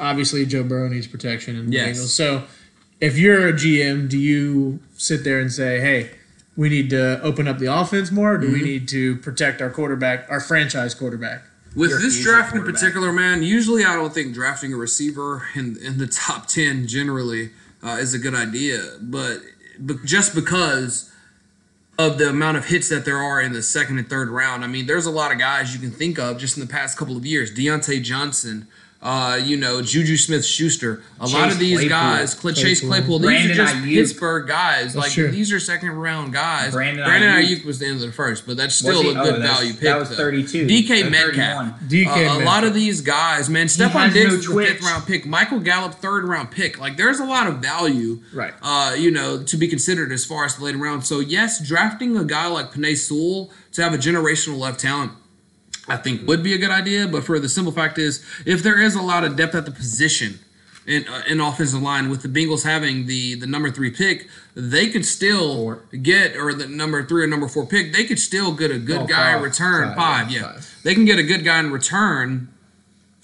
[0.00, 1.98] obviously Joe Burrow needs protection in the Yes.
[1.98, 2.08] Bengals.
[2.08, 2.44] So,
[3.00, 6.10] if you're a GM, do you sit there and say, "Hey"?
[6.56, 8.34] We need to open up the offense more.
[8.34, 8.52] Or do Mm-hmm.
[8.54, 11.42] we need to protect our quarterback, our franchise quarterback?
[11.76, 15.78] With your this draft in particular, man, usually I don't think drafting a receiver in
[15.78, 17.50] in the top ten generally
[17.82, 18.82] uh, is a good idea.
[19.00, 19.38] But,
[19.78, 21.10] but just because
[21.98, 24.66] of the amount of hits that there are in the second and third round, I
[24.66, 27.16] mean, there's a lot of guys you can think of just in the past couple
[27.16, 27.54] of years.
[27.54, 28.66] Diontae Johnson.
[29.02, 31.02] Uh, you know, Juju Smith Schuster.
[31.20, 31.88] A lot of these Claypool.
[31.88, 33.18] guys, Cl- Chase Claypool.
[33.20, 33.94] These Brandon are just Aiyuk.
[33.94, 34.94] Pittsburgh guys.
[34.94, 35.30] like true.
[35.30, 36.72] these are second round guys.
[36.72, 37.60] Brandon Brandon Aiyuk.
[37.60, 39.72] Aiyuk was the end of the first, but that's still a Oh, good that's- value
[39.72, 39.80] pick.
[39.80, 40.16] That was though.
[40.16, 40.66] 32.
[40.66, 41.80] DK Metcalf.
[41.88, 43.68] DK Uh, a lot of these guys, man.
[43.68, 45.24] Stefon Diggs no fifth round pick.
[45.24, 46.78] Michael Gallup, third round pick.
[46.78, 48.52] Like, there's a lot of value, Right.
[48.60, 51.06] Uh, you know, to be considered as far as the later round.
[51.06, 55.12] So yes, drafting a guy like Penei Sewell to have a generational left talent.
[55.90, 58.80] I think would be a good idea, but for the simple fact is, if there
[58.80, 60.38] is a lot of depth at the position
[60.86, 64.88] in uh, in offensive line, with the Bengals having the the number three pick, they
[64.88, 65.82] could still Four.
[66.00, 69.00] get or the number three or number four pick, they could still get a good
[69.02, 69.42] Oh, guy in five.
[69.42, 69.88] return.
[69.88, 70.80] Five, Five, yeah, yeah, five.
[70.84, 72.48] they can get a good guy in return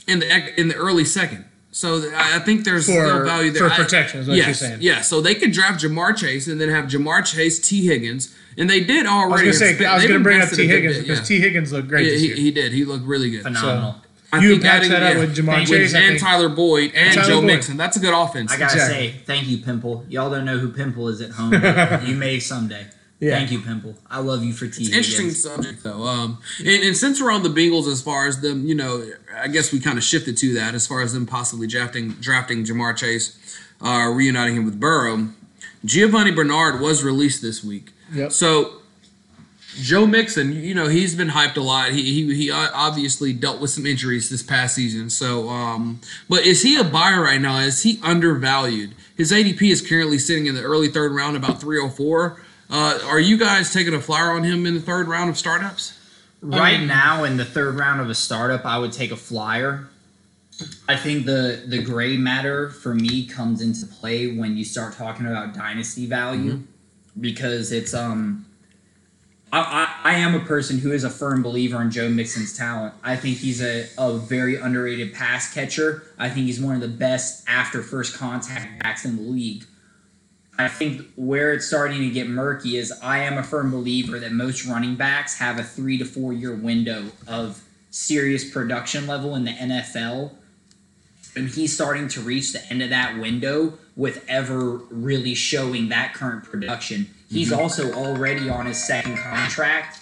[0.08, 1.44] in the in the early second.
[1.76, 4.46] So I I think there's For- still value there for I- protection is what yes,
[4.46, 4.78] you're saying.
[4.80, 8.70] Yeah, so they could draft Ja'Marr Chase and then have Ja'Marr Chase, Tee Higgins, and
[8.70, 9.44] they did I was already.
[9.48, 11.18] gonna say I was they've gonna bring up invested T a good Higgins bit, because
[11.18, 11.24] yeah.
[11.36, 12.36] Tee Higgins looked great Yeah, this he, year.
[12.36, 12.72] he did.
[12.72, 13.42] He looked really good.
[13.42, 13.96] Phenomenal.
[14.32, 16.92] I You think match adding- that up yeah, with Ja'Marr Chase, I and Tyler Boyd
[16.94, 17.46] and Tyler Joe Boyd.
[17.46, 17.76] Mixon.
[17.76, 18.50] That's a good offense.
[18.52, 19.08] I gotta Exactly.
[19.10, 20.06] say, thank you, Pimple.
[20.08, 21.50] Y'all don't know who Pimple is at home.
[21.60, 22.86] but you may someday.
[23.18, 23.36] Yeah.
[23.36, 23.94] Thank you, Pimple.
[24.10, 24.82] I love you for T.
[24.84, 25.42] It's interesting Higgins.
[25.42, 26.02] subject though.
[26.02, 29.48] Um, and, and since we're on the Bengals, as far as them, you know, I
[29.48, 32.96] guess we kind of shifted to that as far as them possibly drafting drafting Ja'Marr
[32.96, 35.28] Chase, uh, reuniting him with Burrow.
[35.84, 37.92] Giovani Bernard was released this week.
[38.12, 38.32] Yep.
[38.32, 38.80] So
[39.80, 41.92] Joe Mixon, you know, he's been hyped a lot.
[41.92, 45.10] He he, he obviously dealt with some injuries this past season.
[45.10, 47.58] So, um, but is he a buyer right now?
[47.58, 48.94] Is he undervalued?
[49.16, 52.42] His ADP is currently sitting in the early third round, about 304.
[52.68, 55.98] Uh, are you guys taking a flyer on him in the third round of startups?
[56.42, 59.88] Right now, in the third round of a startup, I would take a flyer.
[60.88, 65.26] I think the the gray matter for me comes into play when you start talking
[65.26, 66.62] about dynasty value.
[67.20, 68.46] because it's um.
[69.52, 69.60] I,
[70.04, 72.94] I, I am a person who is a firm believer in Joe Mixon's talent.
[73.04, 76.02] I think he's a, a very underrated pass catcher.
[76.18, 79.64] I think he's one of the best after first contact backs in the league.
[80.58, 84.32] I think where it's starting to get murky is I am a firm believer that
[84.32, 89.44] most running backs have a three to four year window of serious production level in
[89.44, 90.32] the NFL.
[91.34, 96.14] And he's starting to reach the end of that window with ever really showing that
[96.14, 97.10] current production.
[97.28, 99.98] He's also already on his second contract.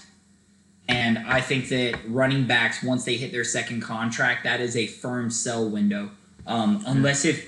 [0.87, 4.87] And I think that running backs, once they hit their second contract, that is a
[4.87, 6.11] firm sell window.
[6.47, 7.47] Um, unless if,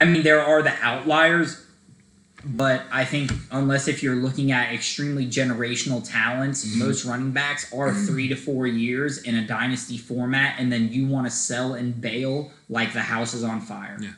[0.00, 1.63] I mean, there are the outliers,
[2.44, 7.92] but I think unless if you're looking at extremely generational talents, most running backs are
[7.92, 12.00] three to four years in a dynasty format, and then you want to sell and
[12.00, 13.96] bail like the house is on fire.
[14.00, 14.10] Yeah.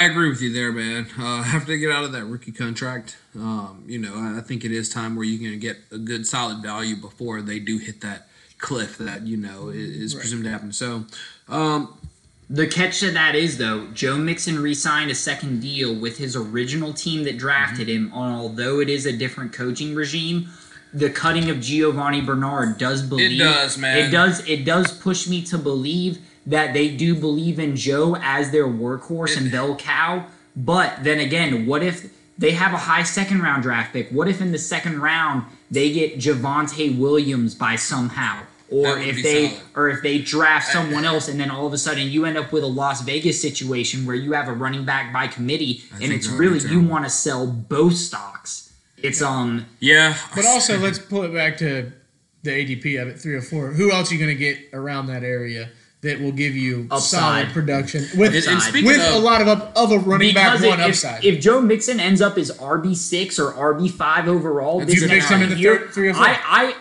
[0.00, 1.08] I agree with you there, man.
[1.18, 4.70] Uh, after they get out of that rookie contract, um, you know, I think it
[4.70, 8.00] is time where you're going to get a good, solid value before they do hit
[8.02, 10.72] that cliff that you know is presumed to happen.
[10.72, 11.04] So,
[11.48, 11.97] um,
[12.50, 16.94] The catch to that is though, Joe Mixon re-signed a second deal with his original
[16.94, 18.06] team that drafted mm-hmm.
[18.06, 18.12] him.
[18.14, 20.48] And although it is a different coaching regime,
[20.92, 23.98] the cutting of Giovani Bernard does believe it does, man.
[23.98, 24.46] It does.
[24.48, 29.36] It does push me to believe that they do believe in Joe as their workhorse
[29.36, 30.26] and bell cow.
[30.56, 34.08] But then again, what if they have a high second round draft pick?
[34.10, 38.44] What if in the second round they get Javonte Williams by somehow?
[38.70, 39.62] Or if they solid.
[39.74, 42.52] or if they draft someone else and then all of a sudden you end up
[42.52, 46.26] with a Las Vegas situation where you have a running back by committee and it's
[46.26, 48.74] that would be really you want to sell both stocks.
[48.98, 50.16] It's um yeah.
[50.34, 51.92] But also, let's pull it back to
[52.42, 53.72] the ADP of it, three or four.
[53.72, 57.20] Who else are you going to get around that area that will give you Upside.
[57.20, 60.86] solid production with with of- a lot of up, of a running back one if,
[60.90, 61.24] upside?
[61.24, 65.28] if Joe Mixon ends up as RB six or RB five overall, That's this next
[65.28, 66.24] him in the year, three or four.
[66.24, 66.38] I,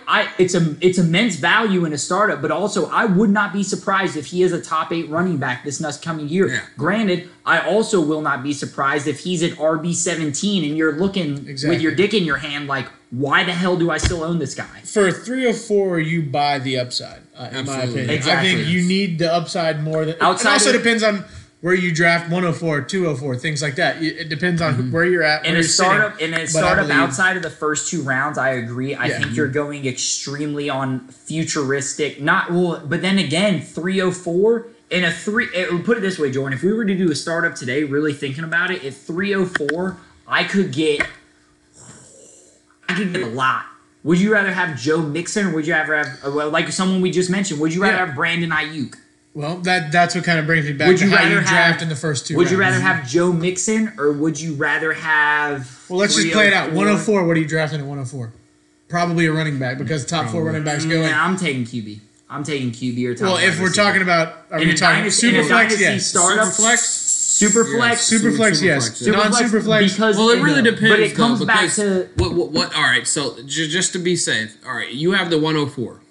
[0.08, 3.54] I, I, it's a it's immense value in a startup, but also I would not
[3.54, 6.48] be surprised if he is a top eight running back this next coming year.
[6.50, 6.62] Yeah.
[6.78, 11.48] Granted, I also will not be surprised if he's at RB seventeen and you're looking
[11.48, 11.70] Exactly.
[11.76, 14.54] with your dick in your hand, like, why the hell do I still own this
[14.56, 14.82] guy?
[14.82, 17.22] for three or four, you buy the upside.
[17.36, 18.52] Uh, in my opinion, Exactly.
[18.52, 20.16] I think you need the upside more than.
[20.20, 21.24] Outside it also of- depends on
[21.62, 24.02] where you draft 104, 204, things like that.
[24.02, 24.92] It it depends on mm-hmm.
[24.92, 25.46] where you're at.
[25.46, 25.92] In where a you're sitting.
[25.92, 28.94] startup, in a But I startup outside of the first two rounds, I agree.
[28.94, 29.14] I Yeah.
[29.14, 29.36] think mm-hmm.
[29.36, 32.22] you're going extremely on futuristic.
[32.22, 35.48] Not well, but then again, 304 in a three.
[35.54, 36.58] Eh, it, put it this way, Jordan.
[36.58, 40.44] If we were to do a startup today, really thinking about it, at 304, I
[40.44, 41.08] could get,
[42.90, 43.66] I could get a lot.
[44.04, 47.02] Would you rather have Joe Mixon, or would you rather have, uh, well, like someone
[47.02, 47.60] we just mentioned?
[47.60, 48.06] Would you rather Yeah.
[48.06, 48.96] have Brandon Aiyuk?
[49.34, 51.46] Well, that that's what kind of brings me back Would to you rather you have-
[51.48, 52.36] draft in the first two.
[52.38, 55.70] Would you rather have Joe Mixon, or would you rather have?
[55.90, 56.70] Well, let's just play it out.
[56.70, 56.76] 304?
[56.76, 57.24] 104.
[57.26, 58.32] What are you drafting at 104?
[58.90, 61.02] Probably a running back because top four running backs go.
[61.02, 62.00] Yeah, I'm taking QB.
[62.30, 63.22] I'm taking QB or top.
[63.28, 65.80] Well, if we're talking about, are in we talking dynasty, super flex?
[65.80, 66.08] Yes.
[66.08, 66.76] startup, super Yeah,
[67.66, 68.90] flex, Super flex, yes.
[68.90, 69.12] Superflex, yeah.
[69.14, 69.94] Non super flex.
[69.94, 70.90] because Well, it really depends.
[70.90, 72.76] But it comes though, back because to what, what, what?
[72.76, 76.02] All right, so j- just to be safe, all right, you have the 104,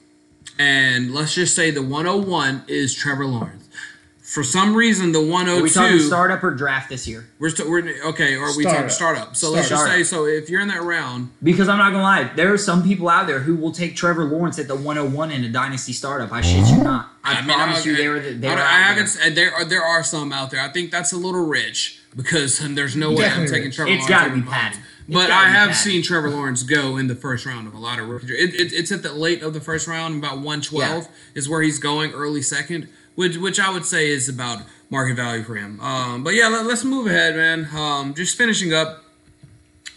[0.58, 3.68] and let's just say the 101 is Trevor Lawrence.
[4.36, 7.26] For some reason, the oh are we talking 102 startup or draft this year?
[7.38, 8.36] we're, st- we're okay.
[8.36, 8.90] Or are we talking Startup.
[8.90, 9.36] startup?
[9.36, 12.24] So let's just say so if you're in that round, Because I'm not gonna lie,
[12.36, 15.42] there are some people out there who will take Trevor Lawrence at the 101 in
[15.44, 16.32] a dynasty startup.
[16.32, 17.08] I shit you not.
[17.24, 18.20] I, mean, promise I- you, they were.
[18.20, 19.18] They I, were I out haven't.
[19.22, 19.30] there.
[19.30, 20.60] There are there are some out there.
[20.60, 23.70] I think that's a little rich because there's no way I'm taking.
[23.70, 23.90] Trevor.
[23.90, 24.50] It's Lawrence gotta be Mahomes.
[24.50, 24.78] padded.
[25.08, 25.76] But gotta I have padded.
[25.76, 28.34] seen Trevor Lawrence go in the first round of a lot of rookie.
[28.34, 31.78] It, it, it's at the late of the first round, about 112 is where he's
[31.78, 35.80] going, early second, which which I would say is about market value for him.
[35.80, 37.68] Um, but yeah, let, us move ahead, man.
[37.74, 39.02] Um, just finishing up,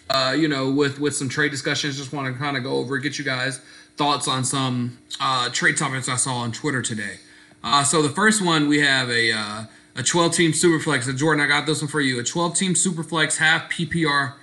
[0.10, 1.98] uh, you know, with with some trade discussions.
[1.98, 3.62] Just want to kind of go over, get you guys
[4.00, 7.18] thoughts on some uh, trade topics I saw on Twitter today.
[7.62, 9.64] Uh, so the first one we have a uh,
[9.98, 11.08] a 12 team superflex.
[11.08, 12.18] And Jordan, I got this one for you.
[12.20, 14.36] A 12 team superflex half PPR.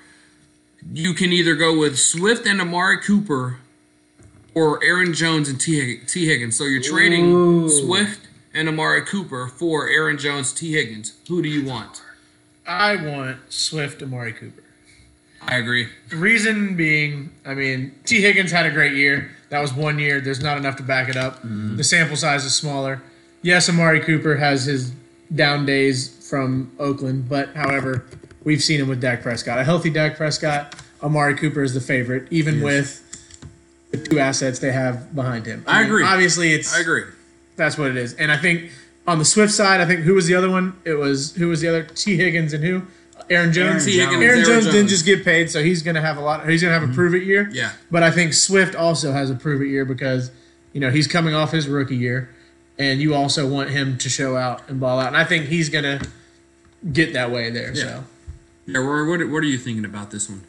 [0.93, 3.59] You can either go with Swift and Amari Cooper,
[4.55, 6.57] or Aaron Jones and T Tee Higgins.
[6.57, 7.69] So you're trading Ooh.
[7.71, 11.13] Swift and Amari Cooper for Aaron Jones, Tee Higgins.
[11.29, 12.03] Who do you want?
[12.67, 14.63] I want Swift, Amari Cooper.
[15.43, 15.89] I agree.
[16.09, 19.31] The reason being, I mean, Tee Higgins had a great year.
[19.51, 20.21] That was one year.
[20.21, 21.37] There's not enough to back it up.
[21.37, 21.77] Mm-hmm.
[21.77, 23.03] The sample size is smaller.
[23.43, 24.93] Yes, Amari Cooper has his
[25.35, 28.07] down days from Oakland, but however,
[28.43, 29.59] we've seen him with Dak Prescott.
[29.59, 33.03] A healthy Dak Prescott, Amari Cooper is the favorite, even with
[33.93, 35.63] the two assets they have behind him.
[35.67, 36.05] I mean, agree.
[36.05, 37.05] Obviously, it's I agree.
[37.57, 38.15] That's what it is.
[38.15, 38.71] And I think
[39.07, 40.79] on the Swift side, I think who was the other one?
[40.85, 41.85] It was who was the other?
[41.85, 42.83] Tee Higgins and who?
[43.31, 43.85] Aaron Jones.
[43.85, 46.49] Tee Higgins, Aaron Aaron Jones didn't just get paid, so he's gonna have a lot.
[46.49, 46.95] He's gonna have a mm-hmm.
[46.95, 47.49] prove it year.
[47.53, 47.73] Yeah.
[47.91, 50.31] But I think Swift also has a prove it year because
[50.73, 52.31] you know he's coming off his rookie year,
[52.79, 55.09] and you also want him to show out and ball out.
[55.09, 56.01] And I think he's gonna
[56.93, 57.75] get that way there.
[57.75, 58.05] So
[58.67, 60.43] Yeah, Rory, what, what are you thinking about this one?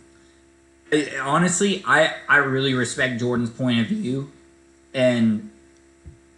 [1.22, 4.32] Honestly, I I really respect Jordan's point of view,
[4.93, 5.52] and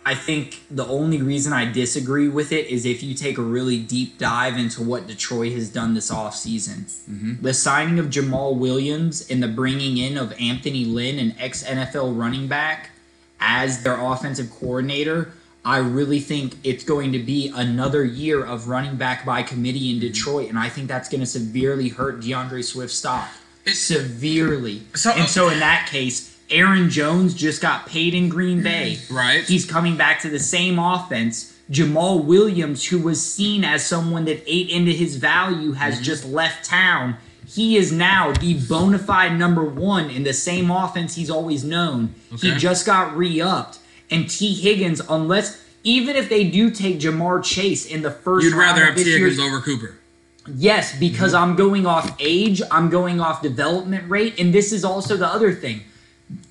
[0.05, 3.77] I think the only reason I disagree with it is if you take a really
[3.77, 6.85] deep dive into what Detroit has done this offseason.
[7.09, 7.43] Mm-hmm.
[7.43, 12.17] The signing of Jamaal Williams and the bringing in of Anthony Lynn, an ex NFL
[12.17, 12.91] running back,
[13.39, 15.33] as their offensive coordinator.
[15.65, 19.97] I really think it's going to be another year of running back by committee in
[19.97, 20.07] mm-hmm.
[20.07, 23.27] Detroit, and I think that's going to severely hurt D'Andre Swift's stock.
[23.67, 24.83] severely.
[24.95, 28.97] So- and uh, so in that case, Aaron Jones just got paid in Green Bay.
[29.11, 29.43] Right.
[29.43, 31.55] He's coming back to the same offense.
[31.69, 36.03] Jamaal Williams, who was seen as someone that ate into his value, has Mm-hmm.
[36.03, 37.17] just left town.
[37.47, 42.13] He is now the bona fide number one in the same offense he's always known.
[42.39, 43.79] He just got re upped.
[44.11, 48.53] And Tee Higgins, unless, even if they do take Ja'Marr Chase in the 1st You'd
[48.55, 49.95] rather have Tee Higgins over Cooper.
[50.55, 55.15] Yes, because I'm going off age, I'm going off development rate, and this is also
[55.15, 55.81] the other thing.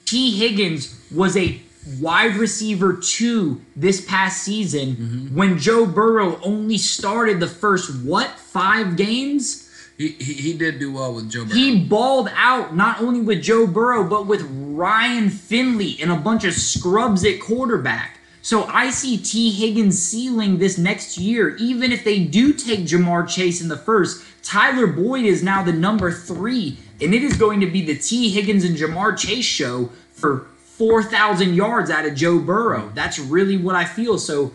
[0.09, 1.61] Tee Higgins was a
[2.01, 5.37] wide receiver two this past season mm-hmm.
[5.37, 9.71] when Joe Burrow only started the first what five games.
[9.99, 11.55] He, he, he did do well with Joe Burrow.
[11.55, 16.45] He balled out not only with Joe Burrow but with Ryan Finley and a bunch
[16.45, 18.19] of scrubs at quarterback.
[18.41, 23.29] So I see Tee Higgins ceiling this next year, even if they do take Ja'Marr
[23.29, 24.25] Chase in the first.
[24.43, 28.31] Tyler Boyd is now the number three, and it is going to be the Tee
[28.31, 30.47] Higgins and Ja'Marr Chase show for
[30.79, 32.91] 4,000 yards out of Joe Burrow.
[32.95, 34.19] That's really what I feel.
[34.19, 34.53] So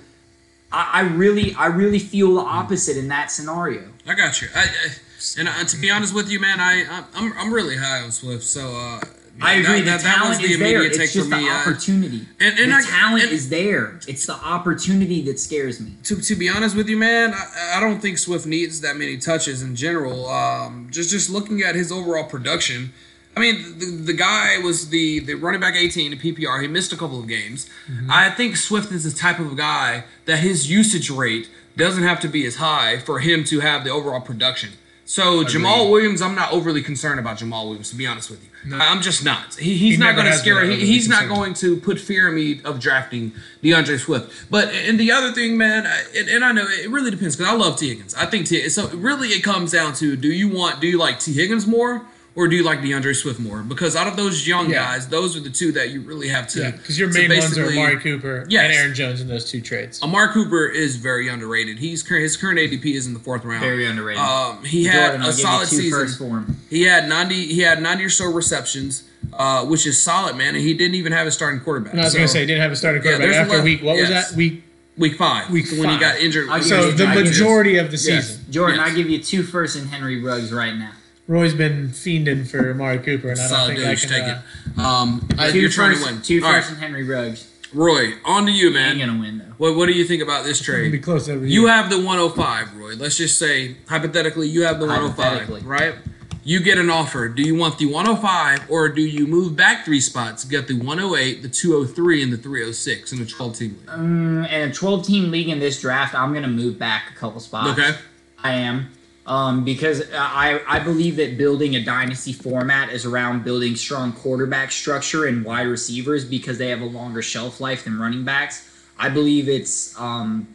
[0.72, 3.84] I, I really, I really feel the opposite in that scenario.
[4.08, 4.48] I got you.
[4.56, 4.90] I, I,
[5.38, 8.44] and uh, to be honest with you, man, I I'm I'm really high on Swift.
[8.44, 9.00] So uh,
[9.42, 9.82] I agree.
[9.82, 10.68] That, the that, that talent was the is there.
[10.70, 11.50] immediate It's take just for the me.
[11.50, 12.28] I- opportunity.
[12.40, 14.00] and- and the I- talent and- is there.
[14.08, 15.94] It's the opportunity that scares me.
[16.04, 19.18] to, to be honest with you, man, I, I don't think Swift needs that many
[19.18, 20.28] touches in general.
[20.30, 22.94] Um, just just looking at his overall production,
[23.36, 26.62] I mean, the, the guy was the, the running back 18 in PPR.
[26.62, 27.68] He missed a couple of games.
[28.08, 32.28] I think Swift is the type of guy that his usage rate doesn't have to
[32.28, 34.70] be as high for him to have the overall production.
[35.14, 38.76] So Jamaal Williams, I'm not overly concerned about Jamaal Williams, to be honest with you.
[38.76, 39.54] I- I'm just not.
[39.54, 40.66] He, he's He not going to scare.
[40.66, 44.50] He, he's not going to put fear in me of drafting D'Andre Swift.
[44.50, 47.54] But and the other thing, man, I- and, and I know it really depends because
[47.54, 48.16] I love Tee Higgins.
[48.16, 48.68] I think T.
[48.70, 52.02] So really, it comes down to do you want do you like Tee Higgins more
[52.36, 53.62] or do you like D'Andre Swift more?
[53.62, 54.84] Because out of those young Yeah.
[54.84, 56.60] guys, those are the two that you really have to.
[56.62, 58.64] yeah, because your main ones are basically- Amari Cooper Yes.
[58.66, 60.00] and Aaron Jones in those two trades.
[60.02, 61.78] Amari Cooper is very underrated.
[61.80, 63.62] He's his current ADP is in the fourth round.
[63.62, 64.22] Very underrated.
[64.22, 65.92] Um, he had Jordan, I'll a solid season.
[65.92, 66.58] firsts for him.
[66.70, 67.48] He had ninety.
[67.54, 70.56] He had ninety or so receptions, uh, which is solid, man.
[70.56, 71.94] And he didn't even have a starting quarterback.
[71.94, 73.38] And I was So, going to say, he didn't have a starting Yeah, quarterback there's
[73.38, 73.84] a after lot- week.
[73.84, 74.32] What was that?
[74.34, 74.64] Week.
[74.96, 76.50] week five, Week five when he got injured.
[76.50, 78.28] I'll So the I guess- majority of the Yes.
[78.28, 78.90] season, Jordan, Yes.
[78.92, 80.92] I give you two first firsts in Henry Ruggs right now.
[81.28, 84.00] Roy's been fiending for Amari Cooper, and I don't solid think I dude.
[84.02, 84.10] can.
[84.10, 84.40] Take uh,
[84.82, 84.86] it.
[84.86, 86.22] Um, Two you're trying to firsts- win.
[86.22, 87.50] Two All right, firsts in Henry Ruggs.
[87.74, 88.90] Roy, on to you, man.
[88.90, 89.08] Ain't man.
[89.08, 89.46] gonna win though.
[89.58, 91.04] What What do you think about this It'll be trade?
[91.04, 91.72] close every You year.
[91.72, 92.94] have the 105, Roy.
[92.96, 95.62] Let's just say hypothetically, you have the 105, Hypothetically.
[95.62, 95.96] right?
[96.44, 97.30] You get an offer.
[97.30, 101.42] Do you want the 105 or do you move back three spots, get the 108,
[101.42, 103.88] the 203, and the 306 in a 12 team league?
[103.88, 107.40] Mm, in a 12 team league in this draft, I'm gonna move back a couple
[107.40, 107.80] spots.
[107.80, 107.96] Okay.
[108.44, 108.90] I am.
[109.26, 114.72] Um, because I, I believe that building a dynasty format is around building strong quarterback
[114.72, 118.70] structure and wide receivers because they have a longer shelf life than running backs.
[119.00, 120.48] I believe it's um,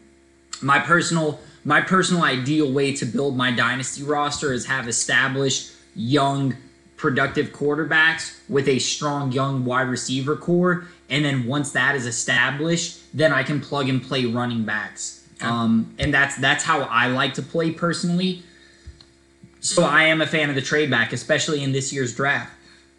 [0.61, 6.57] my personal my personal ideal way to build my dynasty roster is have established young
[6.97, 10.87] productive quarterbacks with a strong young wide receiver core.
[11.11, 15.27] And then once that is established then i can plug and play running backs.
[15.41, 18.43] Um, and that's that's how i like to play personally
[19.61, 22.53] so i am a fan of the trade back especially in this year's draft.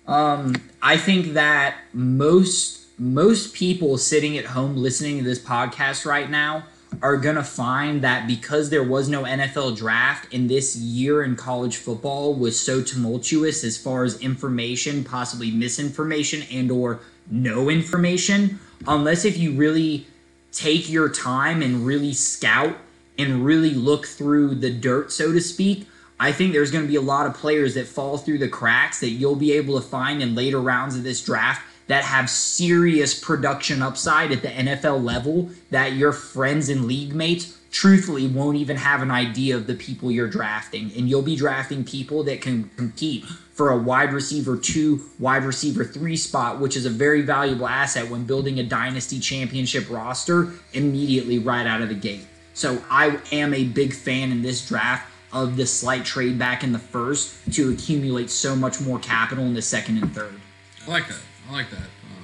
[0.08, 6.30] Um, i think that most most people sitting at home listening to this podcast right
[6.30, 6.64] now
[7.02, 11.78] are gonna find that because there was no NFL draft and this year in college
[11.78, 19.24] football was so tumultuous as far as information, possibly misinformation and or no information, unless
[19.24, 20.08] if you really
[20.52, 22.76] take your time and really scout
[23.18, 25.88] and really look through the dirt, so to speak,
[26.20, 29.00] I think there's going to be a lot of players that fall through the cracks
[29.00, 33.18] that you'll be able to find in later rounds of this draft that have serious
[33.18, 38.78] production upside at the NFL level that your friends and league mates truthfully won't even
[38.78, 40.92] have an idea of the people you're drafting.
[40.98, 45.84] And you'll be drafting people that can compete for a wide receiver two, wide receiver
[45.84, 51.40] three spot, which is a very valuable asset when building a dynasty championship roster immediately
[51.40, 52.26] right out of the gate.
[52.54, 56.72] So I am a big fan in this draft of the slight trade back in
[56.72, 60.40] the first to accumulate so much more capital in the second and third.
[60.86, 61.22] I like that.
[61.50, 61.78] I like that.
[61.80, 62.24] Uh,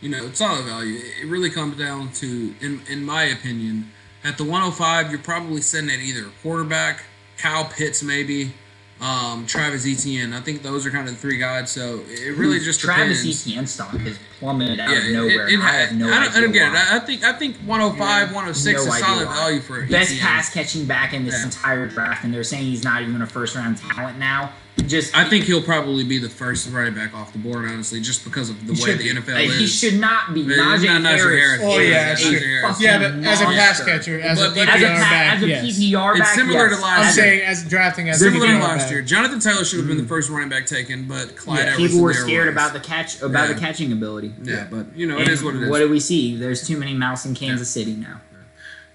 [0.00, 0.98] you know, it's solid value.
[1.22, 3.90] It really comes down to, in in my opinion,
[4.24, 7.04] at the 105, you're probably sitting at either quarterback,
[7.38, 8.54] Kyle Pitts maybe,
[9.02, 10.32] um, Travis Etienne.
[10.32, 11.70] I think those are kind of the three guys.
[11.70, 13.46] So it really just Travis depends.
[13.46, 15.48] Etienne stock has plummeted out Yeah, of it- nowhere.
[15.48, 16.86] it- and I have no I don't, I idea don't get why.
[16.92, 19.34] I, I think I think 105, 106 No is solid why.
[19.34, 20.20] value for Best Etienne.
[20.26, 21.44] pass catching back in this Yeah.
[21.44, 24.52] entire draft, and they're saying he's not even a first round talent now.
[24.86, 28.24] Just I think he'll probably be the first running back off the board, honestly, just
[28.24, 29.20] because of the way the be.
[29.20, 29.58] NFL uh, is.
[29.58, 30.44] he should not be.
[30.44, 31.60] Najee not Harris.
[31.60, 31.60] Harris.
[31.62, 32.62] Oh, yeah, sure.
[32.62, 35.36] fucking Yeah, but as a pass catcher, as a But- but PPR as a, back,
[35.36, 35.64] as a yes.
[35.78, 36.76] PPR It's similar yes.
[36.76, 37.12] to last I'm year.
[37.12, 38.90] saying as drafting as Similar a to last back.
[38.90, 41.76] year, Jonathan Taylor should have been the first running back taken, but Clyde Yeah.
[41.76, 42.54] People were scared was.
[42.54, 43.54] about the catch, about Yeah.
[43.54, 44.32] the catching ability.
[44.42, 45.68] Yeah, but you know it And is what it is.
[45.68, 46.34] What do we see?
[46.36, 48.20] There's too many mouse in Kansas City now.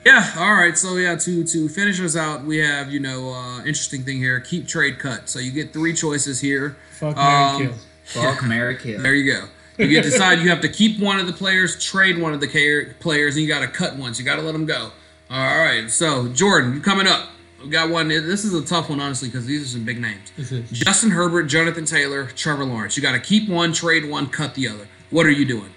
[0.06, 0.32] Yeah.
[0.38, 0.78] All right.
[0.78, 4.40] So yeah, to to finish us out, we have you know uh, interesting thing here.
[4.40, 5.28] Keep trade cut.
[5.30, 6.78] So you get three choices here.
[6.92, 7.74] Fuck Mary Um, Kill.
[8.06, 9.02] Fuck Mary Kill.
[9.04, 9.48] There you go.
[9.78, 10.40] You get to decide.
[10.40, 13.44] You have to keep one of the players, trade one of the ca- players, and
[13.44, 14.18] you got to cut ones.
[14.18, 14.92] You got to let them go.
[15.30, 15.92] All right.
[15.92, 17.28] So Jordan, you coming up?
[17.62, 18.08] We got one.
[18.08, 20.32] This is a tough one, honestly, because these are some big names.
[20.72, 22.96] Justin Herbert, Jonathan Taylor, Trevor Lawrence.
[22.96, 24.88] You got to keep one, trade one, cut the other.
[25.10, 25.72] What are you doing?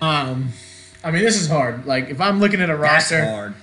[0.00, 0.48] Um,
[1.04, 1.86] I mean, this is hard.
[1.86, 3.54] Like, if I'm looking at a That's roster, hard.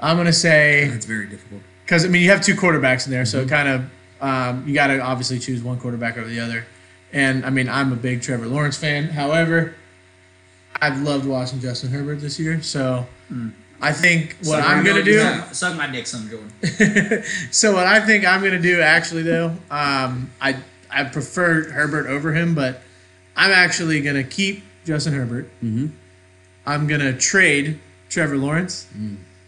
[0.00, 1.60] I'm gonna say That's very difficult.
[1.84, 3.48] because I mean, you have two quarterbacks in there, so it Mm-hmm.
[3.50, 3.84] kind of
[4.22, 6.66] um, you got to obviously choose one quarterback over the other.
[7.12, 9.04] And I mean, I'm a big Trevor Lawrence fan.
[9.08, 9.74] However,
[10.80, 13.06] I've loved watching Justin Herbert this year, so
[13.82, 15.20] I think what Suck I'm gonna dick, do.
[15.20, 17.22] Suck, suck my dick, son Jordan.
[17.50, 20.56] so what I think I'm gonna do actually though, um, I
[20.90, 22.82] I prefer Herbert over him, but
[23.36, 25.46] I'm actually gonna keep Justin Herbert.
[25.62, 25.88] Mm-hmm.
[26.70, 28.86] I'm gonna trade Trevor Lawrence.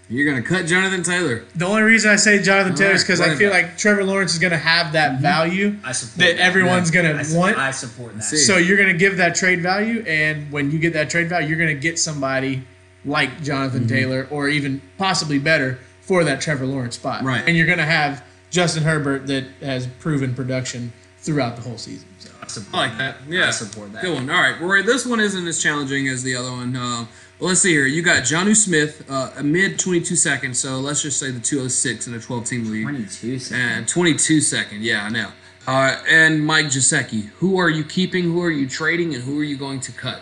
[0.09, 1.45] You're gonna cut Jonathan Taylor.
[1.55, 4.41] The only reason I say Jonathan Taylor is because I feel like Trevor Lawrence is
[4.41, 7.57] gonna have that value I support that everyone's I, gonna su- want.
[7.57, 8.23] I support that.
[8.25, 11.59] So you're gonna give that trade value, and when you get that trade value, you're
[11.59, 12.63] gonna get somebody
[13.05, 13.89] like Jonathan Mm-hmm.
[13.95, 17.23] Taylor, or even possibly better for that Trevor Lawrence spot.
[17.23, 17.43] Right.
[17.47, 22.09] And you're gonna have Justin Herbert that has proven production throughout the whole season.
[22.19, 22.31] So.
[22.43, 23.17] I support I like that.
[23.29, 23.47] Yeah.
[23.49, 24.03] I support that.
[24.03, 24.29] Good one.
[24.29, 24.83] All right, Rory.
[24.83, 26.75] This one isn't as challenging as the other one.
[26.75, 27.07] Uh,
[27.39, 27.87] well, let's see here.
[27.87, 30.55] You got Jonnu Smith, uh, a mid 22 second.
[30.57, 32.83] So let's just say the 206 in a 12 team league.
[32.85, 33.93] 22 seconds.
[33.93, 34.83] 22 second.
[34.83, 35.29] Yeah, I know.
[35.67, 37.27] Uh, and Mike Gesicki.
[37.37, 38.25] Who are you keeping?
[38.25, 39.15] Who are you trading?
[39.15, 40.21] And who are you going to cut?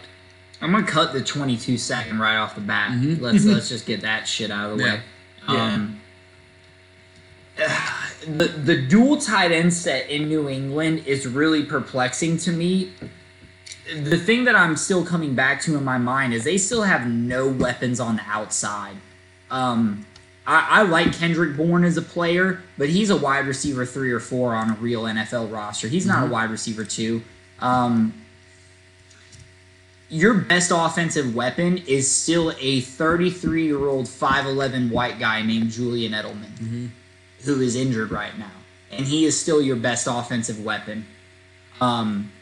[0.62, 2.92] I'm gonna cut the 22 second right off the bat.
[3.20, 4.92] Let's let's just get that shit out of the Yeah.
[5.48, 5.58] way.
[5.58, 5.99] Um,
[8.26, 12.92] the the dual tight end set in New England is really perplexing to me.
[13.94, 17.08] The thing that I'm still coming back to in my mind is they still have
[17.08, 18.96] no weapons on the outside.
[19.50, 20.06] Um,
[20.46, 24.20] I, I like Kendrick Bourne as a player, but he's a wide receiver three or
[24.20, 25.88] four on a real NFL roster.
[25.88, 27.22] He's not a wide receiver two.
[27.58, 28.14] Um,
[30.08, 36.12] your best offensive weapon is still a 33 year old 5'11 white guy named Julian
[36.12, 36.90] Edelman,
[37.44, 38.50] who is injured right now.
[38.90, 41.06] And he is still your best offensive weapon.
[41.80, 42.32] Um,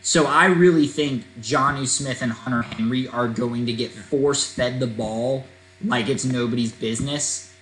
[0.00, 4.80] so I really think Johnny Smith and Hunter Henry are going to get force fed
[4.80, 5.44] the ball
[5.84, 7.52] like it's nobody's business.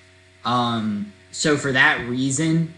[0.44, 2.74] Um, so for that reason,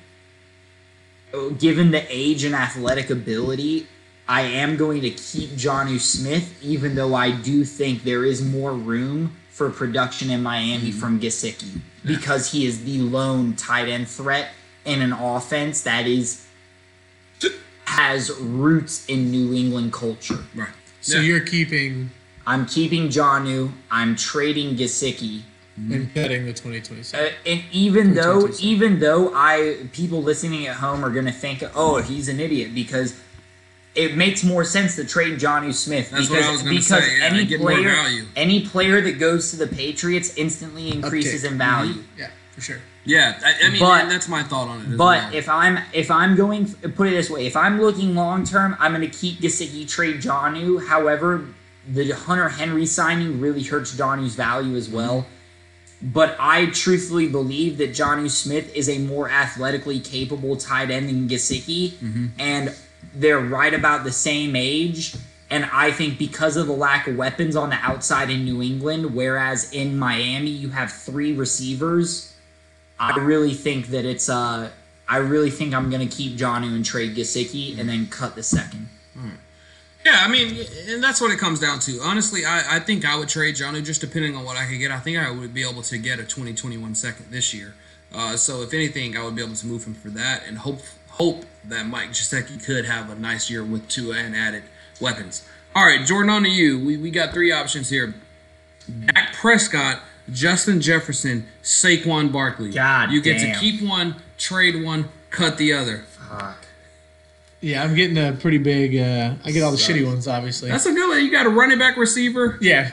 [1.59, 3.87] given the age and athletic ability,
[4.29, 8.73] I am going to keep Johnny Smith, even though I do think there is more
[8.73, 14.49] room for production in Miami from Gesicki because he is the lone tight end threat
[14.87, 16.47] in an offense that is
[17.85, 20.39] has roots in New England culture.
[20.55, 20.69] Right.
[21.03, 21.23] So Yeah.
[21.23, 22.11] you're keeping
[22.45, 23.73] I'm keeping Jonnu.
[23.91, 25.43] I'm trading Gesicki.
[25.77, 27.27] and cutting the 2027.
[27.27, 31.99] Uh, and even though, even though I people listening at home are gonna think, oh,
[32.03, 33.15] he's an idiot because
[33.95, 37.19] it makes more sense to trade Johnny Smith That's because what I was because say,
[37.19, 38.25] yeah, any get more player value.
[38.37, 41.59] any player that goes to the Patriots instantly increases in mm-hmm.
[41.59, 42.05] value.
[42.19, 42.79] yeah, for sure.
[43.05, 43.39] Yeah.
[43.45, 44.97] I, I mean, But- that's my thought on it.
[44.97, 45.35] But well.
[45.35, 48.95] if I'm if I'm going put it this way, if I'm looking long term, I'm
[48.95, 50.87] going to keep Gesicki trade Jonnu.
[50.87, 51.47] However,
[51.87, 55.23] the Hunter Henry signing really hurts Johnny's value as well.
[55.23, 55.29] Mm-hmm.
[56.05, 61.29] But I truthfully believe that Johnny Smith is a more athletically capable tight end than
[61.29, 62.27] Gesicki, mm-hmm.
[62.41, 62.75] and
[63.15, 65.15] they're right about the same age.
[65.51, 69.15] And I think because of the lack of weapons on the outside in New England,
[69.15, 72.35] whereas in Miami you have three receivers,
[72.99, 74.71] I really think that it's uh
[75.09, 78.89] I really think I'm gonna keep Johnny and trade Gesicki and then cut the second.
[80.05, 82.01] Yeah, I mean, and that's what it comes down to.
[82.03, 84.91] Honestly, I, I think I would trade Jonnu just depending on what I could get.
[84.91, 87.75] I think I would be able to get a 2021 second this year.
[88.13, 90.81] Uh, so if anything, I would be able to move him for that and hope
[91.09, 94.63] hope that Mike Gesicki could have a nice year with two and added
[95.01, 95.47] weapons.
[95.75, 96.79] All right, Jordan, on to you.
[96.85, 98.15] We, we got three options here.
[99.07, 100.01] Dak Prescott,
[100.31, 102.71] Justin Jefferson, Saquon Barkley.
[102.71, 103.55] God You get damn.
[103.55, 106.05] to keep one, trade one, cut the other.
[106.29, 106.57] Fuck.
[107.61, 108.97] Yeah, I'm getting a pretty big.
[108.97, 110.69] Uh, I get all the shitty ones, obviously.
[110.69, 111.25] That's a good one.
[111.25, 112.91] You got a running back receiver yeah.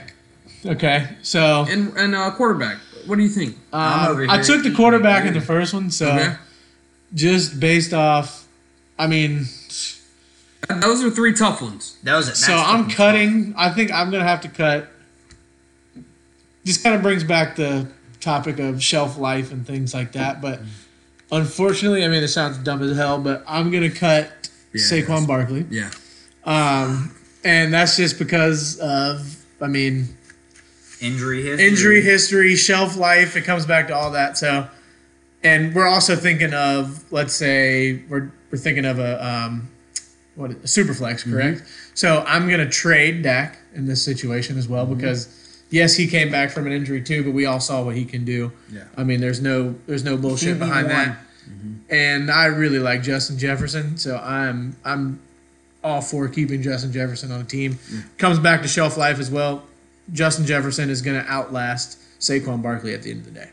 [0.66, 2.78] Okay, so and, and a quarterback.
[3.08, 3.56] What do you think?
[3.74, 6.36] I'm um, I took the quarterback in the first one, so Okay.
[7.16, 8.39] just based off.
[9.00, 9.46] I mean,
[10.70, 11.98] Those are three tough ones.
[12.04, 12.36] That was it.
[12.36, 13.56] so I'm cutting.
[13.58, 14.90] I think I'm gonna have to cut.
[16.66, 17.88] Just kind of brings back the
[18.20, 20.60] topic of shelf life and things like that, but
[21.32, 25.26] unfortunately, I mean, it sounds dumb as hell, but I'm gonna cut Yeah, Saquon.
[25.26, 25.66] Barkley.
[25.70, 25.90] Yeah.
[26.44, 30.10] Um, and that's just because of, I mean,
[31.00, 31.68] injury history.
[31.68, 33.38] injury history, shelf life.
[33.38, 34.38] It comes back to all that.
[34.38, 34.68] So,
[35.42, 39.70] and we're also thinking of, let's say, we're we're thinking of a um,
[40.36, 41.60] what a super flex, correct?
[41.60, 41.96] Mm-hmm.
[41.96, 44.96] So I'm gonna trade Dak in this situation as well mm-hmm.
[44.96, 48.06] because yes, he came back from an injury too, but we all saw what he
[48.06, 48.52] can do.
[48.72, 48.84] Yeah.
[48.98, 51.18] I mean, there's no there's no bullshit behind that.
[51.50, 51.74] Mm-hmm.
[51.90, 55.20] And I really like Justin Jefferson, so I'm I'm
[55.84, 57.76] all for keeping Justin Jefferson on the team.
[57.76, 58.18] Mm.
[58.18, 59.64] Comes back to shelf life as well.
[60.12, 63.50] Justin Jefferson is going to outlast Saquon Barkley at the end of the day,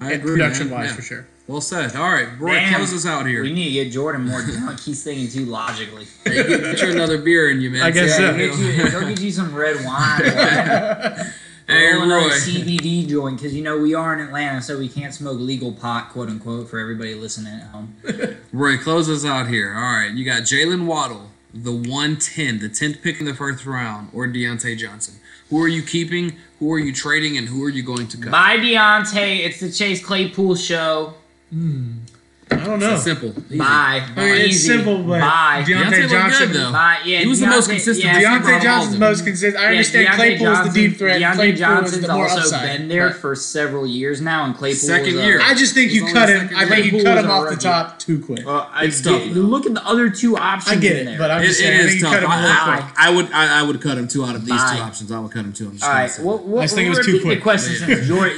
[0.00, 0.32] I agree.
[0.32, 0.80] production man.
[0.80, 0.96] wise Yeah.
[0.96, 1.26] for sure.
[1.50, 1.96] Well said.
[1.96, 2.76] All right, Roy, Damn.
[2.76, 3.42] close us out here.
[3.42, 4.78] We need to get Jordan more drunk.
[4.78, 6.06] He's thinking too logically.
[6.24, 7.82] Hey, get, get you another beer in you, man.
[7.82, 8.26] I guess See so.
[8.30, 11.32] how Go you get you, go get you some red wine.
[11.66, 12.34] Hey, Roll another Roy.
[12.34, 16.10] CBD joint because you know we are in Atlanta, so we can't smoke legal pot,
[16.10, 17.94] quote unquote, for everybody listening at home.
[18.52, 19.72] Roy, close us out here.
[19.74, 24.10] All right, you got Jalen Waddle, the 110, the 10th pick in the first round,
[24.12, 25.14] or Diontae Johnson.
[25.48, 26.36] Who are you keeping?
[26.58, 27.36] Who are you trading?
[27.38, 28.32] And who are you going to cut?
[28.32, 29.44] Bye, Diontae.
[29.46, 31.14] It's the Chase Claypool show.
[31.50, 32.19] 嗯。
[32.60, 32.94] I don't know.
[32.94, 33.32] It's simple.
[33.48, 33.58] Easy.
[33.58, 34.06] Bye.
[34.16, 34.68] I mean, it's Easy.
[34.68, 35.64] simple, but Bye.
[35.66, 36.46] Diontae Diontae Johnson.
[36.48, 36.72] good, though.
[36.72, 36.98] Bye.
[37.04, 39.56] Yeah, He was the most consistent yeah, receiver out of Diontae Johnson's of most consistent.
[39.56, 41.20] I Yeah, understand Diontae Claypool is the deep threat.
[41.20, 42.78] Diontae Claypool is Johnson's the more also upside.
[42.78, 45.40] been there but for several years now, and Claypool Second was a- year.
[45.42, 46.50] I just think you cut him.
[46.56, 48.40] I think you cut him off the top too quick.
[48.46, 49.40] It's tough, though.
[49.40, 50.76] Look at the other two options.
[50.76, 51.76] I get it, but I'm just saying.
[51.76, 52.14] I is think you tough.
[52.14, 54.60] cut him a I, I, would I, I would cut him two out of these
[54.60, 55.10] two options.
[55.12, 55.66] I would cut him two.
[55.66, 56.46] I'm just All gonna right, say well, that.
[56.46, 57.42] well, I just think it was too quick.
[57.42, 57.74] Question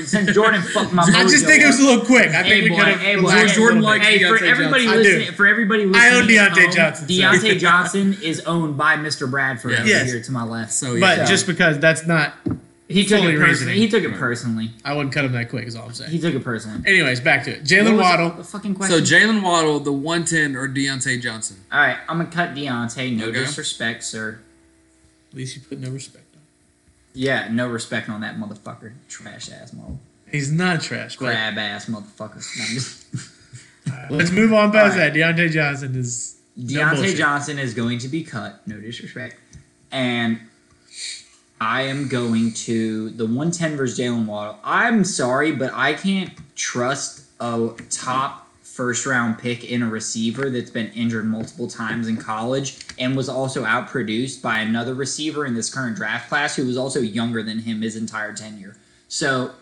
[0.04, 1.02] since Jordan, fucked my.
[1.02, 1.68] I just mojo think it up.
[1.68, 2.28] was a little quick.
[2.30, 3.00] I think we could have.
[3.00, 5.02] hey, boy, relaxed hey, Jordan likes Hey, for everybody Johnson.
[5.02, 8.40] Listening, for everybody listening, I listening, own at Diontae home, Johnson, so- Diontae Johnson is
[8.40, 9.30] owned by Mr.
[9.30, 9.78] Bradford Yeah.
[9.80, 10.10] over Yes.
[10.12, 10.72] here to my left.
[10.72, 11.00] So yeah.
[11.16, 12.34] But just because that's not,
[12.88, 13.74] he took it personally.
[13.78, 14.70] He took it personally.
[14.84, 15.66] I wouldn't cut him that quick.
[15.66, 16.10] Is all I'm saying.
[16.10, 16.82] He took it personally.
[16.86, 17.60] Anyways, back to it.
[17.60, 18.30] What Jalen Waddle.
[18.30, 18.94] The fucking question.
[18.94, 19.28] so question.
[19.30, 21.56] Jalen Waddle, the 110, or Diontae Johnson.
[21.72, 23.16] All right, I'm gonna cut Diontae.
[23.16, 23.38] No Okay.
[23.40, 24.40] disrespect, sir.
[25.30, 26.42] At least you put no respect on.
[27.14, 28.92] Yeah, no respect on that motherfucker.
[29.08, 29.96] Trash ass mother,
[30.30, 31.16] He's not trash.
[31.16, 32.42] But crab ass motherfucker.
[33.86, 35.12] I'm let's move on past right.
[35.12, 35.18] that.
[35.18, 37.16] Diontae Johnson is Diontae bullshit.
[37.16, 38.66] Johnson is going to be cut.
[38.66, 39.36] No disrespect.
[39.90, 40.40] And
[41.60, 44.58] I am going to the 110 versus Jalen Waddle.
[44.64, 50.70] I'm sorry, but I can't trust a top first round pick in a receiver that's
[50.70, 55.72] been injured multiple times in college and was also outproduced by another receiver in this
[55.72, 58.76] current draft class who was also younger than him his entire tenure.
[59.08, 59.52] So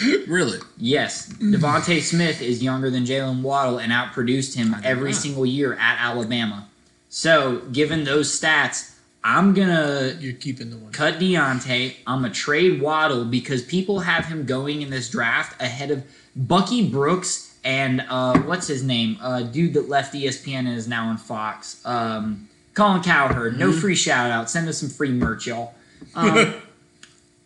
[0.26, 0.58] Really?
[0.76, 5.98] Yes, DeVonta Smith is younger than Jalen Waddle and outproduced him every single year at
[6.00, 6.68] Alabama.
[7.08, 8.94] So, given those stats,
[9.24, 10.92] I'm gonna You're keeping the one.
[10.92, 11.96] cut Diontae.
[12.06, 16.88] I'm gonna trade Waddle because people have him going in this draft ahead of Bucky
[16.88, 19.18] Brooks and uh, what's his name?
[19.20, 21.80] Uh, dude that left ESPN and is now on Fox.
[21.84, 23.58] Um, Colin Cowherd.
[23.58, 24.48] No free shout out.
[24.48, 25.74] Send us some free merch, y'all.
[26.14, 26.54] Um,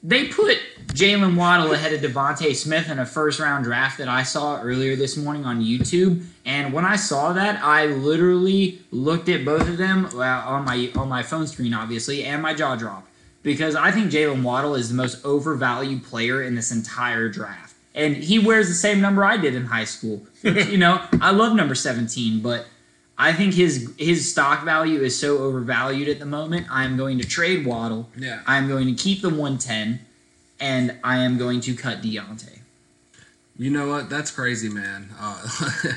[0.03, 4.23] they put Jalen Waddle ahead of DeVonta Smith in a first round draft that I
[4.23, 6.25] saw earlier this morning on YouTube.
[6.45, 10.91] And when I saw that, I literally looked at both of them well, on my
[10.97, 13.09] on my phone screen, obviously, and my jaw dropped
[13.43, 17.75] because I think Jalen Waddle is the most overvalued player in this entire draft.
[17.95, 20.27] And he wears the same number I did in high school.
[20.43, 22.67] You know, I love number 17, but
[23.21, 26.67] I think his his stock value is so overvalued at the moment.
[26.71, 28.09] I'm going to trade Waddle.
[28.17, 28.41] Yeah.
[28.47, 30.01] I'm going to keep the 110,
[30.59, 32.61] and I am going to cut Diontae.
[33.59, 34.09] You know what?
[34.09, 35.11] That's crazy, man.
[35.21, 35.47] Uh,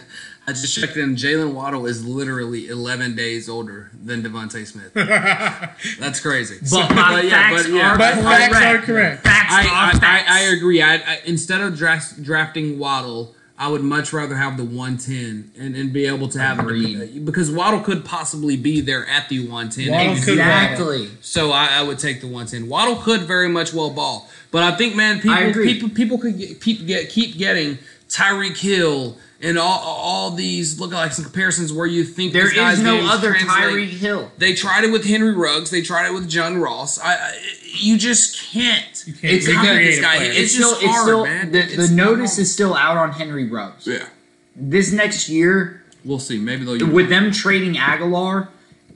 [0.47, 1.15] I just checked in.
[1.15, 4.91] Jalen Waddle is literally 11 days older than DeVonta Smith.
[5.99, 6.57] That's crazy.
[6.69, 7.93] But my But yeah, facts but yeah.
[7.93, 8.53] are But correct.
[8.53, 9.23] facts are correct.
[9.23, 10.29] Facts I, are I, I, facts.
[10.31, 10.81] I agree.
[10.81, 13.33] I, I instead of draft, drafting Waddle,
[13.63, 17.23] I would much rather have the 110 and, and be able to have Agreed.
[17.23, 19.89] because Waddle could possibly be there at the 110.
[19.89, 21.09] Waddle Exactly.
[21.21, 22.67] So I, I would take the 110.
[22.67, 26.59] Waddle could very much well ball, but I think man, people people people could get,
[26.59, 32.03] keep get keep getting Tyreek Hill and all all these lookalikes and comparisons where you
[32.05, 33.89] think There these guys' is no other translate.
[33.89, 34.31] Tyreek Hill.
[34.37, 35.69] They tried it with Henry Ruggs.
[35.69, 36.97] They tried it with John Ross.
[36.99, 37.39] I, I
[37.75, 39.03] you just can't.
[39.05, 40.29] You can't It's recreate this guy- player.
[40.31, 41.51] it's It's, still, just it's hard, still man.
[41.51, 42.23] the, It's the notice normal.
[42.41, 43.85] is still out on Henry Ruggs.
[43.85, 44.07] Yeah,
[44.55, 46.37] This next year, we'll see.
[46.39, 48.47] Maybe they'll use with them trading Agholor,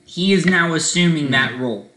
[0.05, 1.61] he is now assuming that mm-hmm.
[1.63, 1.89] role.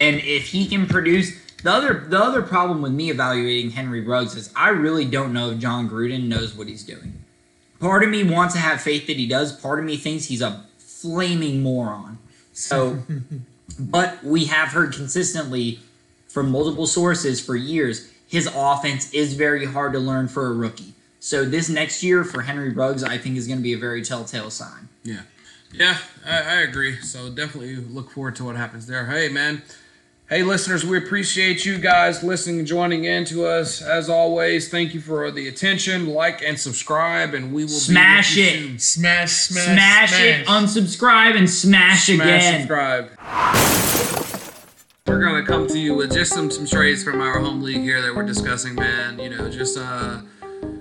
[0.00, 4.34] And if he can produce the other the other problem with me evaluating Henry Ruggs
[4.36, 7.14] is I really don't know if Jon Gruden knows what he's doing.
[7.80, 9.52] Part of me wants to have faith that he does.
[9.52, 12.18] Part of me thinks he's a flaming moron.
[12.52, 13.02] So,
[13.78, 15.80] but we have heard consistently
[16.28, 20.94] from multiple sources for years his offense is very hard to learn for a rookie.
[21.18, 24.02] So this next year for Henry Ruggs, I think is going to be a very
[24.02, 24.88] telltale sign.
[25.02, 25.22] Yeah,
[25.72, 27.00] yeah, I, I agree.
[27.00, 29.06] So definitely look forward to what happens there.
[29.06, 29.62] Hey, man.
[30.30, 33.82] Hey, listeners, we appreciate you guys listening and joining in to us.
[33.82, 36.06] As always, thank you for the attention.
[36.06, 38.54] Like and subscribe, and we will Smash be with it.
[38.60, 38.78] you soon.
[38.78, 39.64] Smash, smash,
[40.10, 42.60] Smash, it, unsubscribe, and smash, Smash again.
[42.60, 43.10] subscribe.
[45.08, 48.00] We're gonna come to you with just some some trades from our home league here
[48.00, 49.18] that we're discussing, man.
[49.18, 50.20] You know, just uh,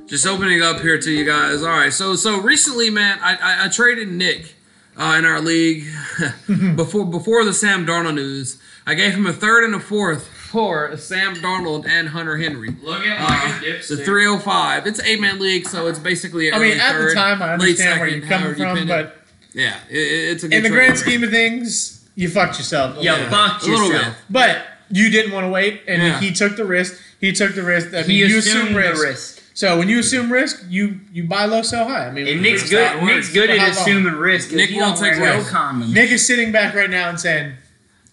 [0.05, 1.63] just opening up here to you guys.
[1.63, 4.53] All right, so so recently, man, I I, I traded Nick
[4.95, 5.85] uh, in our league
[6.75, 8.61] before before the Sam Darnold news.
[8.89, 12.75] I gave him a third and a fourth for Sam Darnold and Hunter Henry.
[12.81, 14.87] Look at Uh, the 305.
[14.87, 16.51] It's an eight man league, so it's basically.
[16.51, 18.87] I mean, at third, the time, I late understand where you're coming however you from,
[18.87, 19.23] but
[19.53, 22.97] yeah, it, it's a good in the grand scheme of things, you fucked yourself.
[22.97, 23.31] a Yo, little bit.
[23.31, 24.05] fuck a little yourself.
[24.15, 24.15] bit.
[24.31, 26.19] But you didn't want to wait, and Yeah.
[26.19, 26.99] he took the risk.
[27.21, 27.89] He took the risk.
[27.93, 29.03] I mean, He you assumed assume the risk.
[29.03, 29.35] risk.
[29.53, 32.07] So when you assume risk, you you buy low, sell high.
[32.07, 32.87] I mean, And Nick's good.
[32.87, 33.13] how it works.
[33.13, 34.47] Nick's good at assuming risk.
[34.49, 35.53] 'cause Nick won't take no risks.
[35.93, 37.53] Nick is sitting back right now and saying,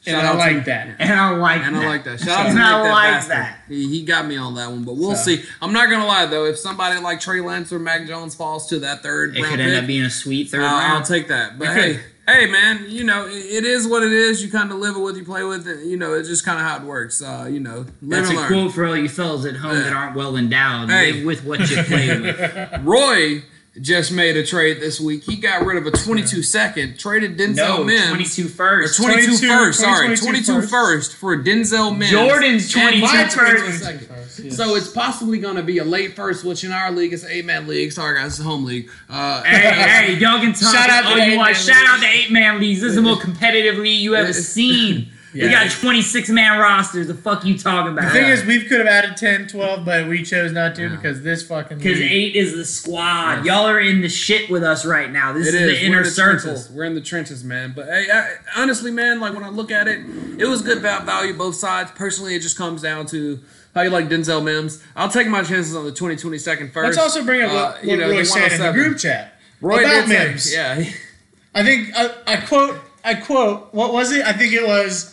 [0.07, 0.89] and Shout I out to- like that.
[0.99, 1.83] and I like And that.
[1.85, 2.21] I like that.
[2.21, 3.31] Shout out to And Nick, I that like bastard.
[3.33, 3.59] that.
[3.69, 5.35] He, he got me on that one, but we'll So.
[5.37, 5.43] see.
[5.61, 8.79] I'm not gonna lie though, if somebody like Trey Lance or Mac Jones falls to
[8.81, 11.05] that third It could pick, end up being a sweet third I'll round.
[11.05, 11.59] take that.
[11.59, 14.43] But hey, hey man, you know it, it is what it is.
[14.43, 15.85] You kind of live it with, what you play with it.
[15.87, 17.21] You know, it's just kind of how it works.
[17.23, 18.49] Uh, you know, That's and a learn.
[18.49, 19.83] quote for all you fellas at home Yeah.
[19.85, 20.91] that aren't well endowed.
[20.91, 21.13] Hey.
[21.13, 22.81] Live with what you play with.
[22.85, 23.43] Roy
[23.81, 25.23] just made a trade this week.
[25.25, 28.09] He got rid of a 22 second, traded Denzel No, Mims.
[28.09, 28.97] 22 Or first.
[28.97, 30.71] 22 22 first, sorry, 22 22 first.
[30.71, 32.11] first for Denzel Mims.
[32.11, 33.37] Jordan's And 22 my first.
[33.37, 34.53] 22 second.
[34.53, 37.31] So it's possibly going to be a late first, which in our league is an
[37.31, 37.91] eight man league.
[37.93, 38.91] Sorry guys, it's a home league.
[39.09, 39.59] Uh, Hey,
[40.13, 40.75] hey, y'all can talk.
[40.75, 42.13] Shout out to oh, you eight want- shout out leagues.
[42.13, 42.81] to eight man leagues.
[42.81, 44.33] This is the most competitive league you ever
[45.33, 45.45] Yeah.
[45.47, 45.65] We Yeah.
[45.65, 47.09] got 26 man rosters.
[47.09, 48.05] The fuck you talking about?
[48.13, 50.89] The thing is, we could have added 10, 12, but we chose not to Yeah.
[50.89, 51.79] because this fucking.
[51.79, 53.45] Because eight is the squad.
[53.45, 53.57] Yeah.
[53.57, 55.33] Y'all are in the shit with us right now.
[55.33, 55.61] This It is, is.
[55.61, 56.41] the We're inner in the circle.
[56.53, 56.71] Trenches.
[56.71, 57.73] We're in the trenches, man.
[57.77, 60.01] But hey, I, honestly, man, like when I look at it,
[60.39, 61.91] it was good val- value both sides.
[61.95, 63.41] Personally, it just comes down to
[63.75, 64.79] how you like Denzel Mims.
[64.95, 66.87] I'll take my chances on the 2022nd first.
[66.87, 68.97] Let's also bring up what, Uh, what you know, Roy the said in the group
[68.97, 70.55] chat Roy about did say- Mims.
[70.55, 70.85] yeah.
[71.55, 72.79] I think I, I quote.
[73.05, 73.69] I quote.
[73.75, 74.25] What was it?
[74.27, 75.13] I think it was.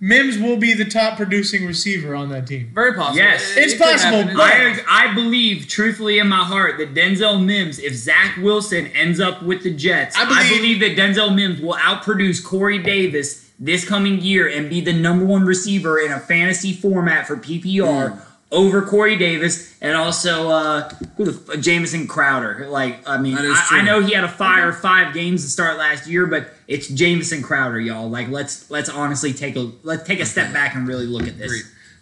[0.00, 2.70] Mims will be the top producing receiver on that team.
[2.74, 3.16] Very possible.
[3.16, 3.54] Yes.
[3.56, 7.94] It's could possible, but- I, I believe, truthfully, in my heart, that Denzel Mims, if
[7.94, 11.74] Zach Wilson ends up with the Jets, I I believe- believe, that Denzel Mims will
[11.74, 16.72] outproduce Corey Davis this coming year and be the number one receiver in a fantasy
[16.74, 18.10] format for PPR.
[18.12, 18.18] Hmm.
[18.52, 22.68] Over Corey Davis and also uh, who the f- Jamison Crowder.
[22.68, 23.78] Like I mean, I.
[23.78, 27.42] I know he had a fire five games to start last year, but it's Jamison
[27.42, 28.08] Crowder, y'all.
[28.08, 31.36] Like let's let's honestly take a let's take a step back and really look at
[31.38, 31.50] this.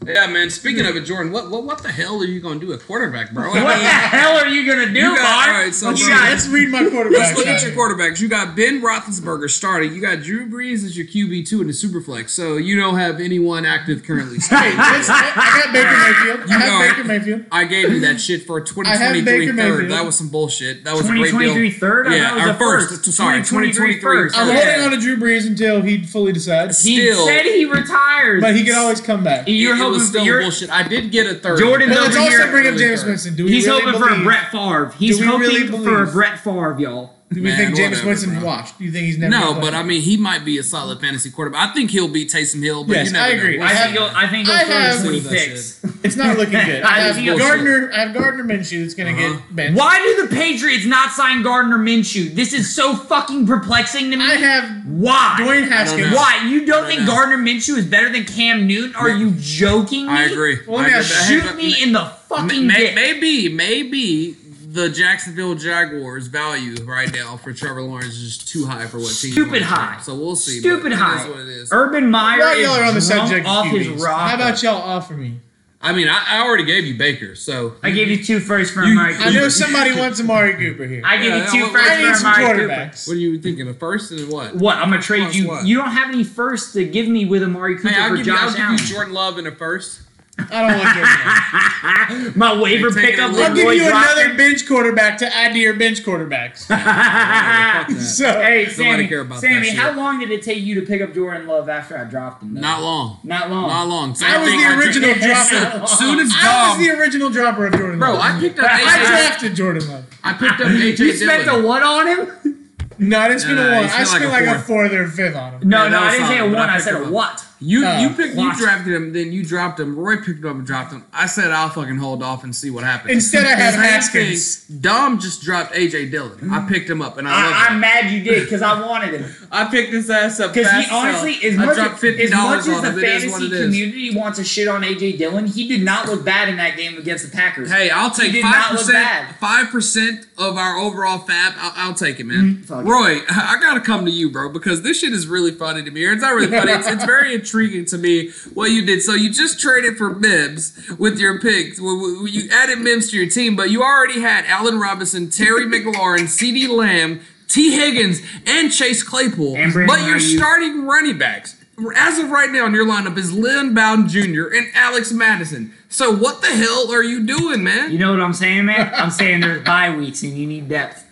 [0.03, 0.15] Agreed.
[0.15, 0.51] Yeah, man.
[0.51, 3.33] Speaking of it, Jordan, what what, what the hell are you gonna do at quarterback,
[3.33, 3.49] bro?
[3.51, 5.49] What the hell are you gonna do, You got- Mark?
[5.49, 7.19] all right, so you bro, got Let's read my quarterback.
[7.19, 8.21] Let's look at your quarterbacks.
[8.21, 9.95] You got Ben Roethlisberger starting.
[9.95, 12.31] You got Drew Brees as your QB two in the Superflex.
[12.31, 14.37] So you don't have anyone active currently.
[14.37, 14.77] Hey, starting.
[14.79, 16.41] let's- I got Baker Mayfield.
[16.41, 17.45] I You have are- Baker Mayfield.
[17.53, 19.91] I gave you that shit for a 2023 third.
[19.91, 20.85] That was some bullshit.
[20.85, 21.79] That was a great 2023 deal.
[21.79, 22.13] third?
[22.13, 22.89] Yeah, thought was our a first.
[23.05, 23.13] first.
[23.17, 24.55] Sorry, 2023 2023 I'm Yeah.
[24.55, 28.41] holding on to Drew Brees until he fully decides, He Still- said he retires.
[28.43, 29.45] but he can always come back.
[29.47, 30.71] You're hoping was still your bullshit.
[30.71, 31.59] I did get a third.
[31.59, 33.07] Jordan But let's also here- bring up Jameis.
[33.07, 33.35] Winston.
[33.37, 34.93] Do we He's really hoping for a Brett Favre.
[34.99, 37.11] He's hoping really for a Brett Favre, y'all.
[37.33, 38.45] Do we Man, think Jameis whatever, Winston bro.
[38.45, 38.79] washed?
[38.79, 39.31] Do you think he's never?
[39.31, 41.71] No, but I mean, he might be a solid fantasy quarterback.
[41.71, 42.85] I think he'll beat Taysom Hill.
[42.85, 43.59] But Yes, you never I agree.
[43.59, 45.85] We'll I I have- think he'll, I think he'll I throw have- 20 picks.
[46.05, 46.83] it's not looking good.
[46.83, 47.91] I I have think Gardner.
[47.95, 49.35] I have Gardner Minshew that's going to Uh-huh.
[49.37, 49.79] get benched.
[49.79, 52.35] Why do the Patriots not sign Gardner Minshew?
[52.35, 54.25] This is so fucking perplexing to me.
[54.25, 55.37] I have Why?
[55.41, 56.15] Dwayne Haskins.
[56.15, 56.47] Why?
[56.49, 57.07] You don't don't think know.
[57.09, 58.97] Gardner Minshew is better than Cam Newton?
[58.97, 60.13] Are you joking me?
[60.13, 60.59] I agree.
[60.67, 60.99] Well, I let me agree.
[61.01, 62.95] ask- But hey, Shoot me in the fucking may, dick.
[62.95, 64.37] maybe, maybe
[64.73, 69.09] the Jacksonville Jaguars value right now for Trevor Lawrence is just too high for what
[69.15, 69.33] team.
[69.33, 70.01] Stupid high.
[70.01, 70.61] So we'll see.
[70.61, 71.23] Stupid high.
[71.25, 71.69] is what it is.
[71.73, 74.29] Urban Meyer While is y'all are on the subject off his QBs, rocker.
[74.29, 75.41] how about y'all offer me?
[75.85, 78.85] I mean, I, I already gave you Baker, so I gave you two first for
[78.85, 81.03] You- Amari I know somebody wants Amari Cooper here.
[81.05, 82.69] I give Yeah, you two what- first I need for some Amari Cooper.
[82.73, 83.09] quarterbacks.
[83.09, 83.69] what are you thinking?
[83.69, 84.55] A first and what?
[84.55, 84.77] What?
[84.79, 85.49] I'm gonna trade Plus you.
[85.49, 85.67] what?
[85.67, 88.27] You don't have any first to give me with Amari Cooper Hey, I'll for give,
[88.29, 90.03] you, I'll give you Jordan Love in a first.
[90.39, 92.33] I don't want Jordan.
[92.39, 94.37] My waiver pickup a with I'll give Roy you another Droppin.
[94.39, 96.67] bench quarterback to add to your bench quarterbacks.
[98.03, 99.07] So Hey, Sammy.
[99.09, 99.77] care about that Sammy, shit.
[99.79, 102.55] how long did it take you to pick up Jordan Love after I dropped him?
[102.55, 102.61] though?
[102.61, 103.19] Not long.
[103.25, 103.69] Not long.
[103.69, 104.15] Not long.
[104.15, 105.83] Same I was thing the I original dropper.
[105.85, 108.21] As soon as I Dom, was the original dropper of Jordan bro, Love.
[108.23, 110.05] I picked up I drafted Jordan Love.
[110.25, 112.69] I picked up AJ You spent a what on him?
[112.99, 113.85] No, I didn't spend Nah, a one.
[113.85, 114.67] I spent like spent a like a fourth.
[114.67, 115.69] fourth or fifth on him.
[115.69, 116.57] No, Yeah, no, I didn't say a one.
[116.71, 117.45] I I said a what?
[117.63, 119.97] You Oh, you picked you drafted him, then you dropped him.
[119.97, 121.05] Roy picked him up and dropped him.
[121.13, 123.13] I said I'll fucking hold off and see what happens.
[123.13, 124.57] Instead, I have Haskins.
[124.65, 126.51] thing, Dom just dropped AJ Dillon.
[126.51, 127.81] I picked him up and I love I, I'm him.
[127.81, 129.35] mad you did because I wanted him.
[129.53, 132.67] I picked his ass up Because he honestly, as as much, fifty as, much as
[132.67, 132.99] the him.
[132.99, 136.25] It is what fantasy community wants to shit on AJ Dillon, he did not look
[136.25, 137.71] bad in that game against the Packers.
[137.71, 139.37] Hey, I'll take five percent.
[139.37, 141.55] Five percent of our overall fab.
[141.57, 142.65] I'll, I'll take it, man.
[142.67, 142.89] Mm, it.
[142.89, 146.05] Roy, I gotta come to you, bro, because this shit is really funny to me.
[146.05, 146.73] It's not really funny.
[146.73, 149.03] It's, it's very intriguing to me what you did.
[149.03, 151.79] So you just traded for Mims with your picks.
[151.79, 156.69] You added Mims to your team, but you already had Allen Robinson, Terry McLaurin, CeeDee
[156.69, 159.57] Lamb, Tee Higgins, and Chase Claypool.
[159.57, 160.37] And but your Aiyuk.
[160.37, 161.59] starting running backs.
[161.97, 164.55] As of right now in your lineup is Lynn Bowden Jr.
[164.55, 165.73] and Alex Mattison.
[165.89, 167.91] So what the hell are you doing, man?
[167.91, 168.93] You know what I'm saying, man?
[168.95, 171.05] I'm saying there's bye weeks and you need depth.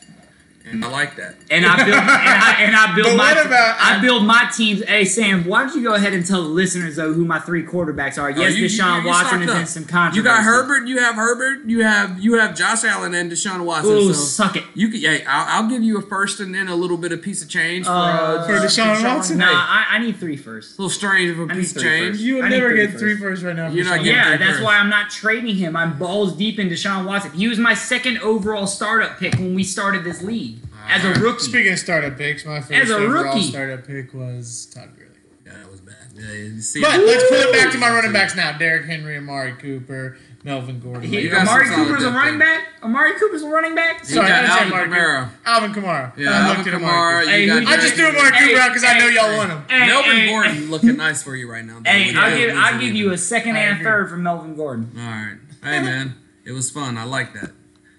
[0.70, 1.36] And I like that.
[1.50, 4.82] And I build and I, and I build my what about- I build my teams.
[4.84, 7.64] Hey Sam, why don't you go ahead and tell the listeners though who my three
[7.64, 8.30] quarterbacks are?
[8.30, 10.16] Yes, Oh, you- you- Deshaun you Watson stocked is in some controversy.
[10.18, 10.86] You got Herbert.
[10.88, 11.64] You have Herbert.
[11.66, 13.92] You have you have Josh Allen and Deshaun Watson.
[13.92, 14.64] Ooh, so suck it.
[14.74, 17.20] you can, Hey, I'll, I'll give you a first and then a little bit of
[17.22, 19.38] piece of change for, uh, Uh, For Deshaun Watson?
[19.38, 20.78] Nah, Hey, I, I need three first.
[20.78, 22.10] a little strange of a I need piece of change.
[22.12, 22.20] first.
[22.20, 23.22] You would I never three get three first.
[23.22, 23.68] first right now.
[23.68, 24.62] You're not Deshaun getting Yeah, that's first.
[24.62, 25.74] why I'm not trading him.
[25.76, 27.32] I'm balls deep in Deshaun Watson.
[27.32, 30.59] He was my second overall startup pick when we started this league
[30.90, 31.42] as a rookie.
[31.42, 33.42] Speaking of startup picks, my first As a overall rookie.
[33.42, 35.06] startup pick was Todd Gurley.
[35.46, 35.94] Yeah, that was bad.
[36.14, 39.16] Yeah, you see, But let's pull it back to my running backs now: Derrick Henry,
[39.16, 41.02] Amari Cooper, Melvin Gordon.
[41.04, 42.66] He- You got Amari some solid Cooper's a running back.
[42.82, 44.00] Amari Cooper's a running back.
[44.00, 45.24] You Sorry, got I didn't say Alvin Amari Kamara.
[45.24, 45.38] Cooper.
[45.46, 46.16] Alvin Kamara.
[46.18, 47.20] Yeah, I Alvin looked at Amari Kamara.
[47.20, 47.30] Cooper.
[47.30, 49.50] Hey, got I just threw Derrick Amari Hey, Cooper out because I know y'all want
[49.50, 49.64] him.
[49.68, 51.80] Hey, Melvin hey, Gordon looking nice for you right now.
[51.82, 53.84] though, Hey, I'll give I'll give you a second and agree.
[53.84, 54.90] third from Melvin Gordon.
[54.98, 55.36] All right.
[55.62, 56.14] Hey man,
[56.44, 56.96] it was fun.
[56.98, 57.50] I like that.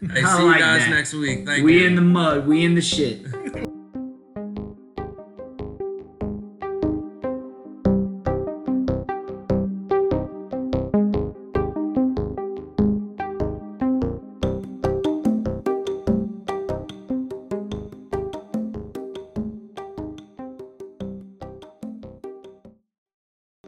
[0.02, 0.90] Hey, I see like you guys that.
[0.90, 1.46] next week.
[1.46, 1.86] Thank we you.
[1.88, 2.48] in the mud.
[2.48, 3.24] We in the shit.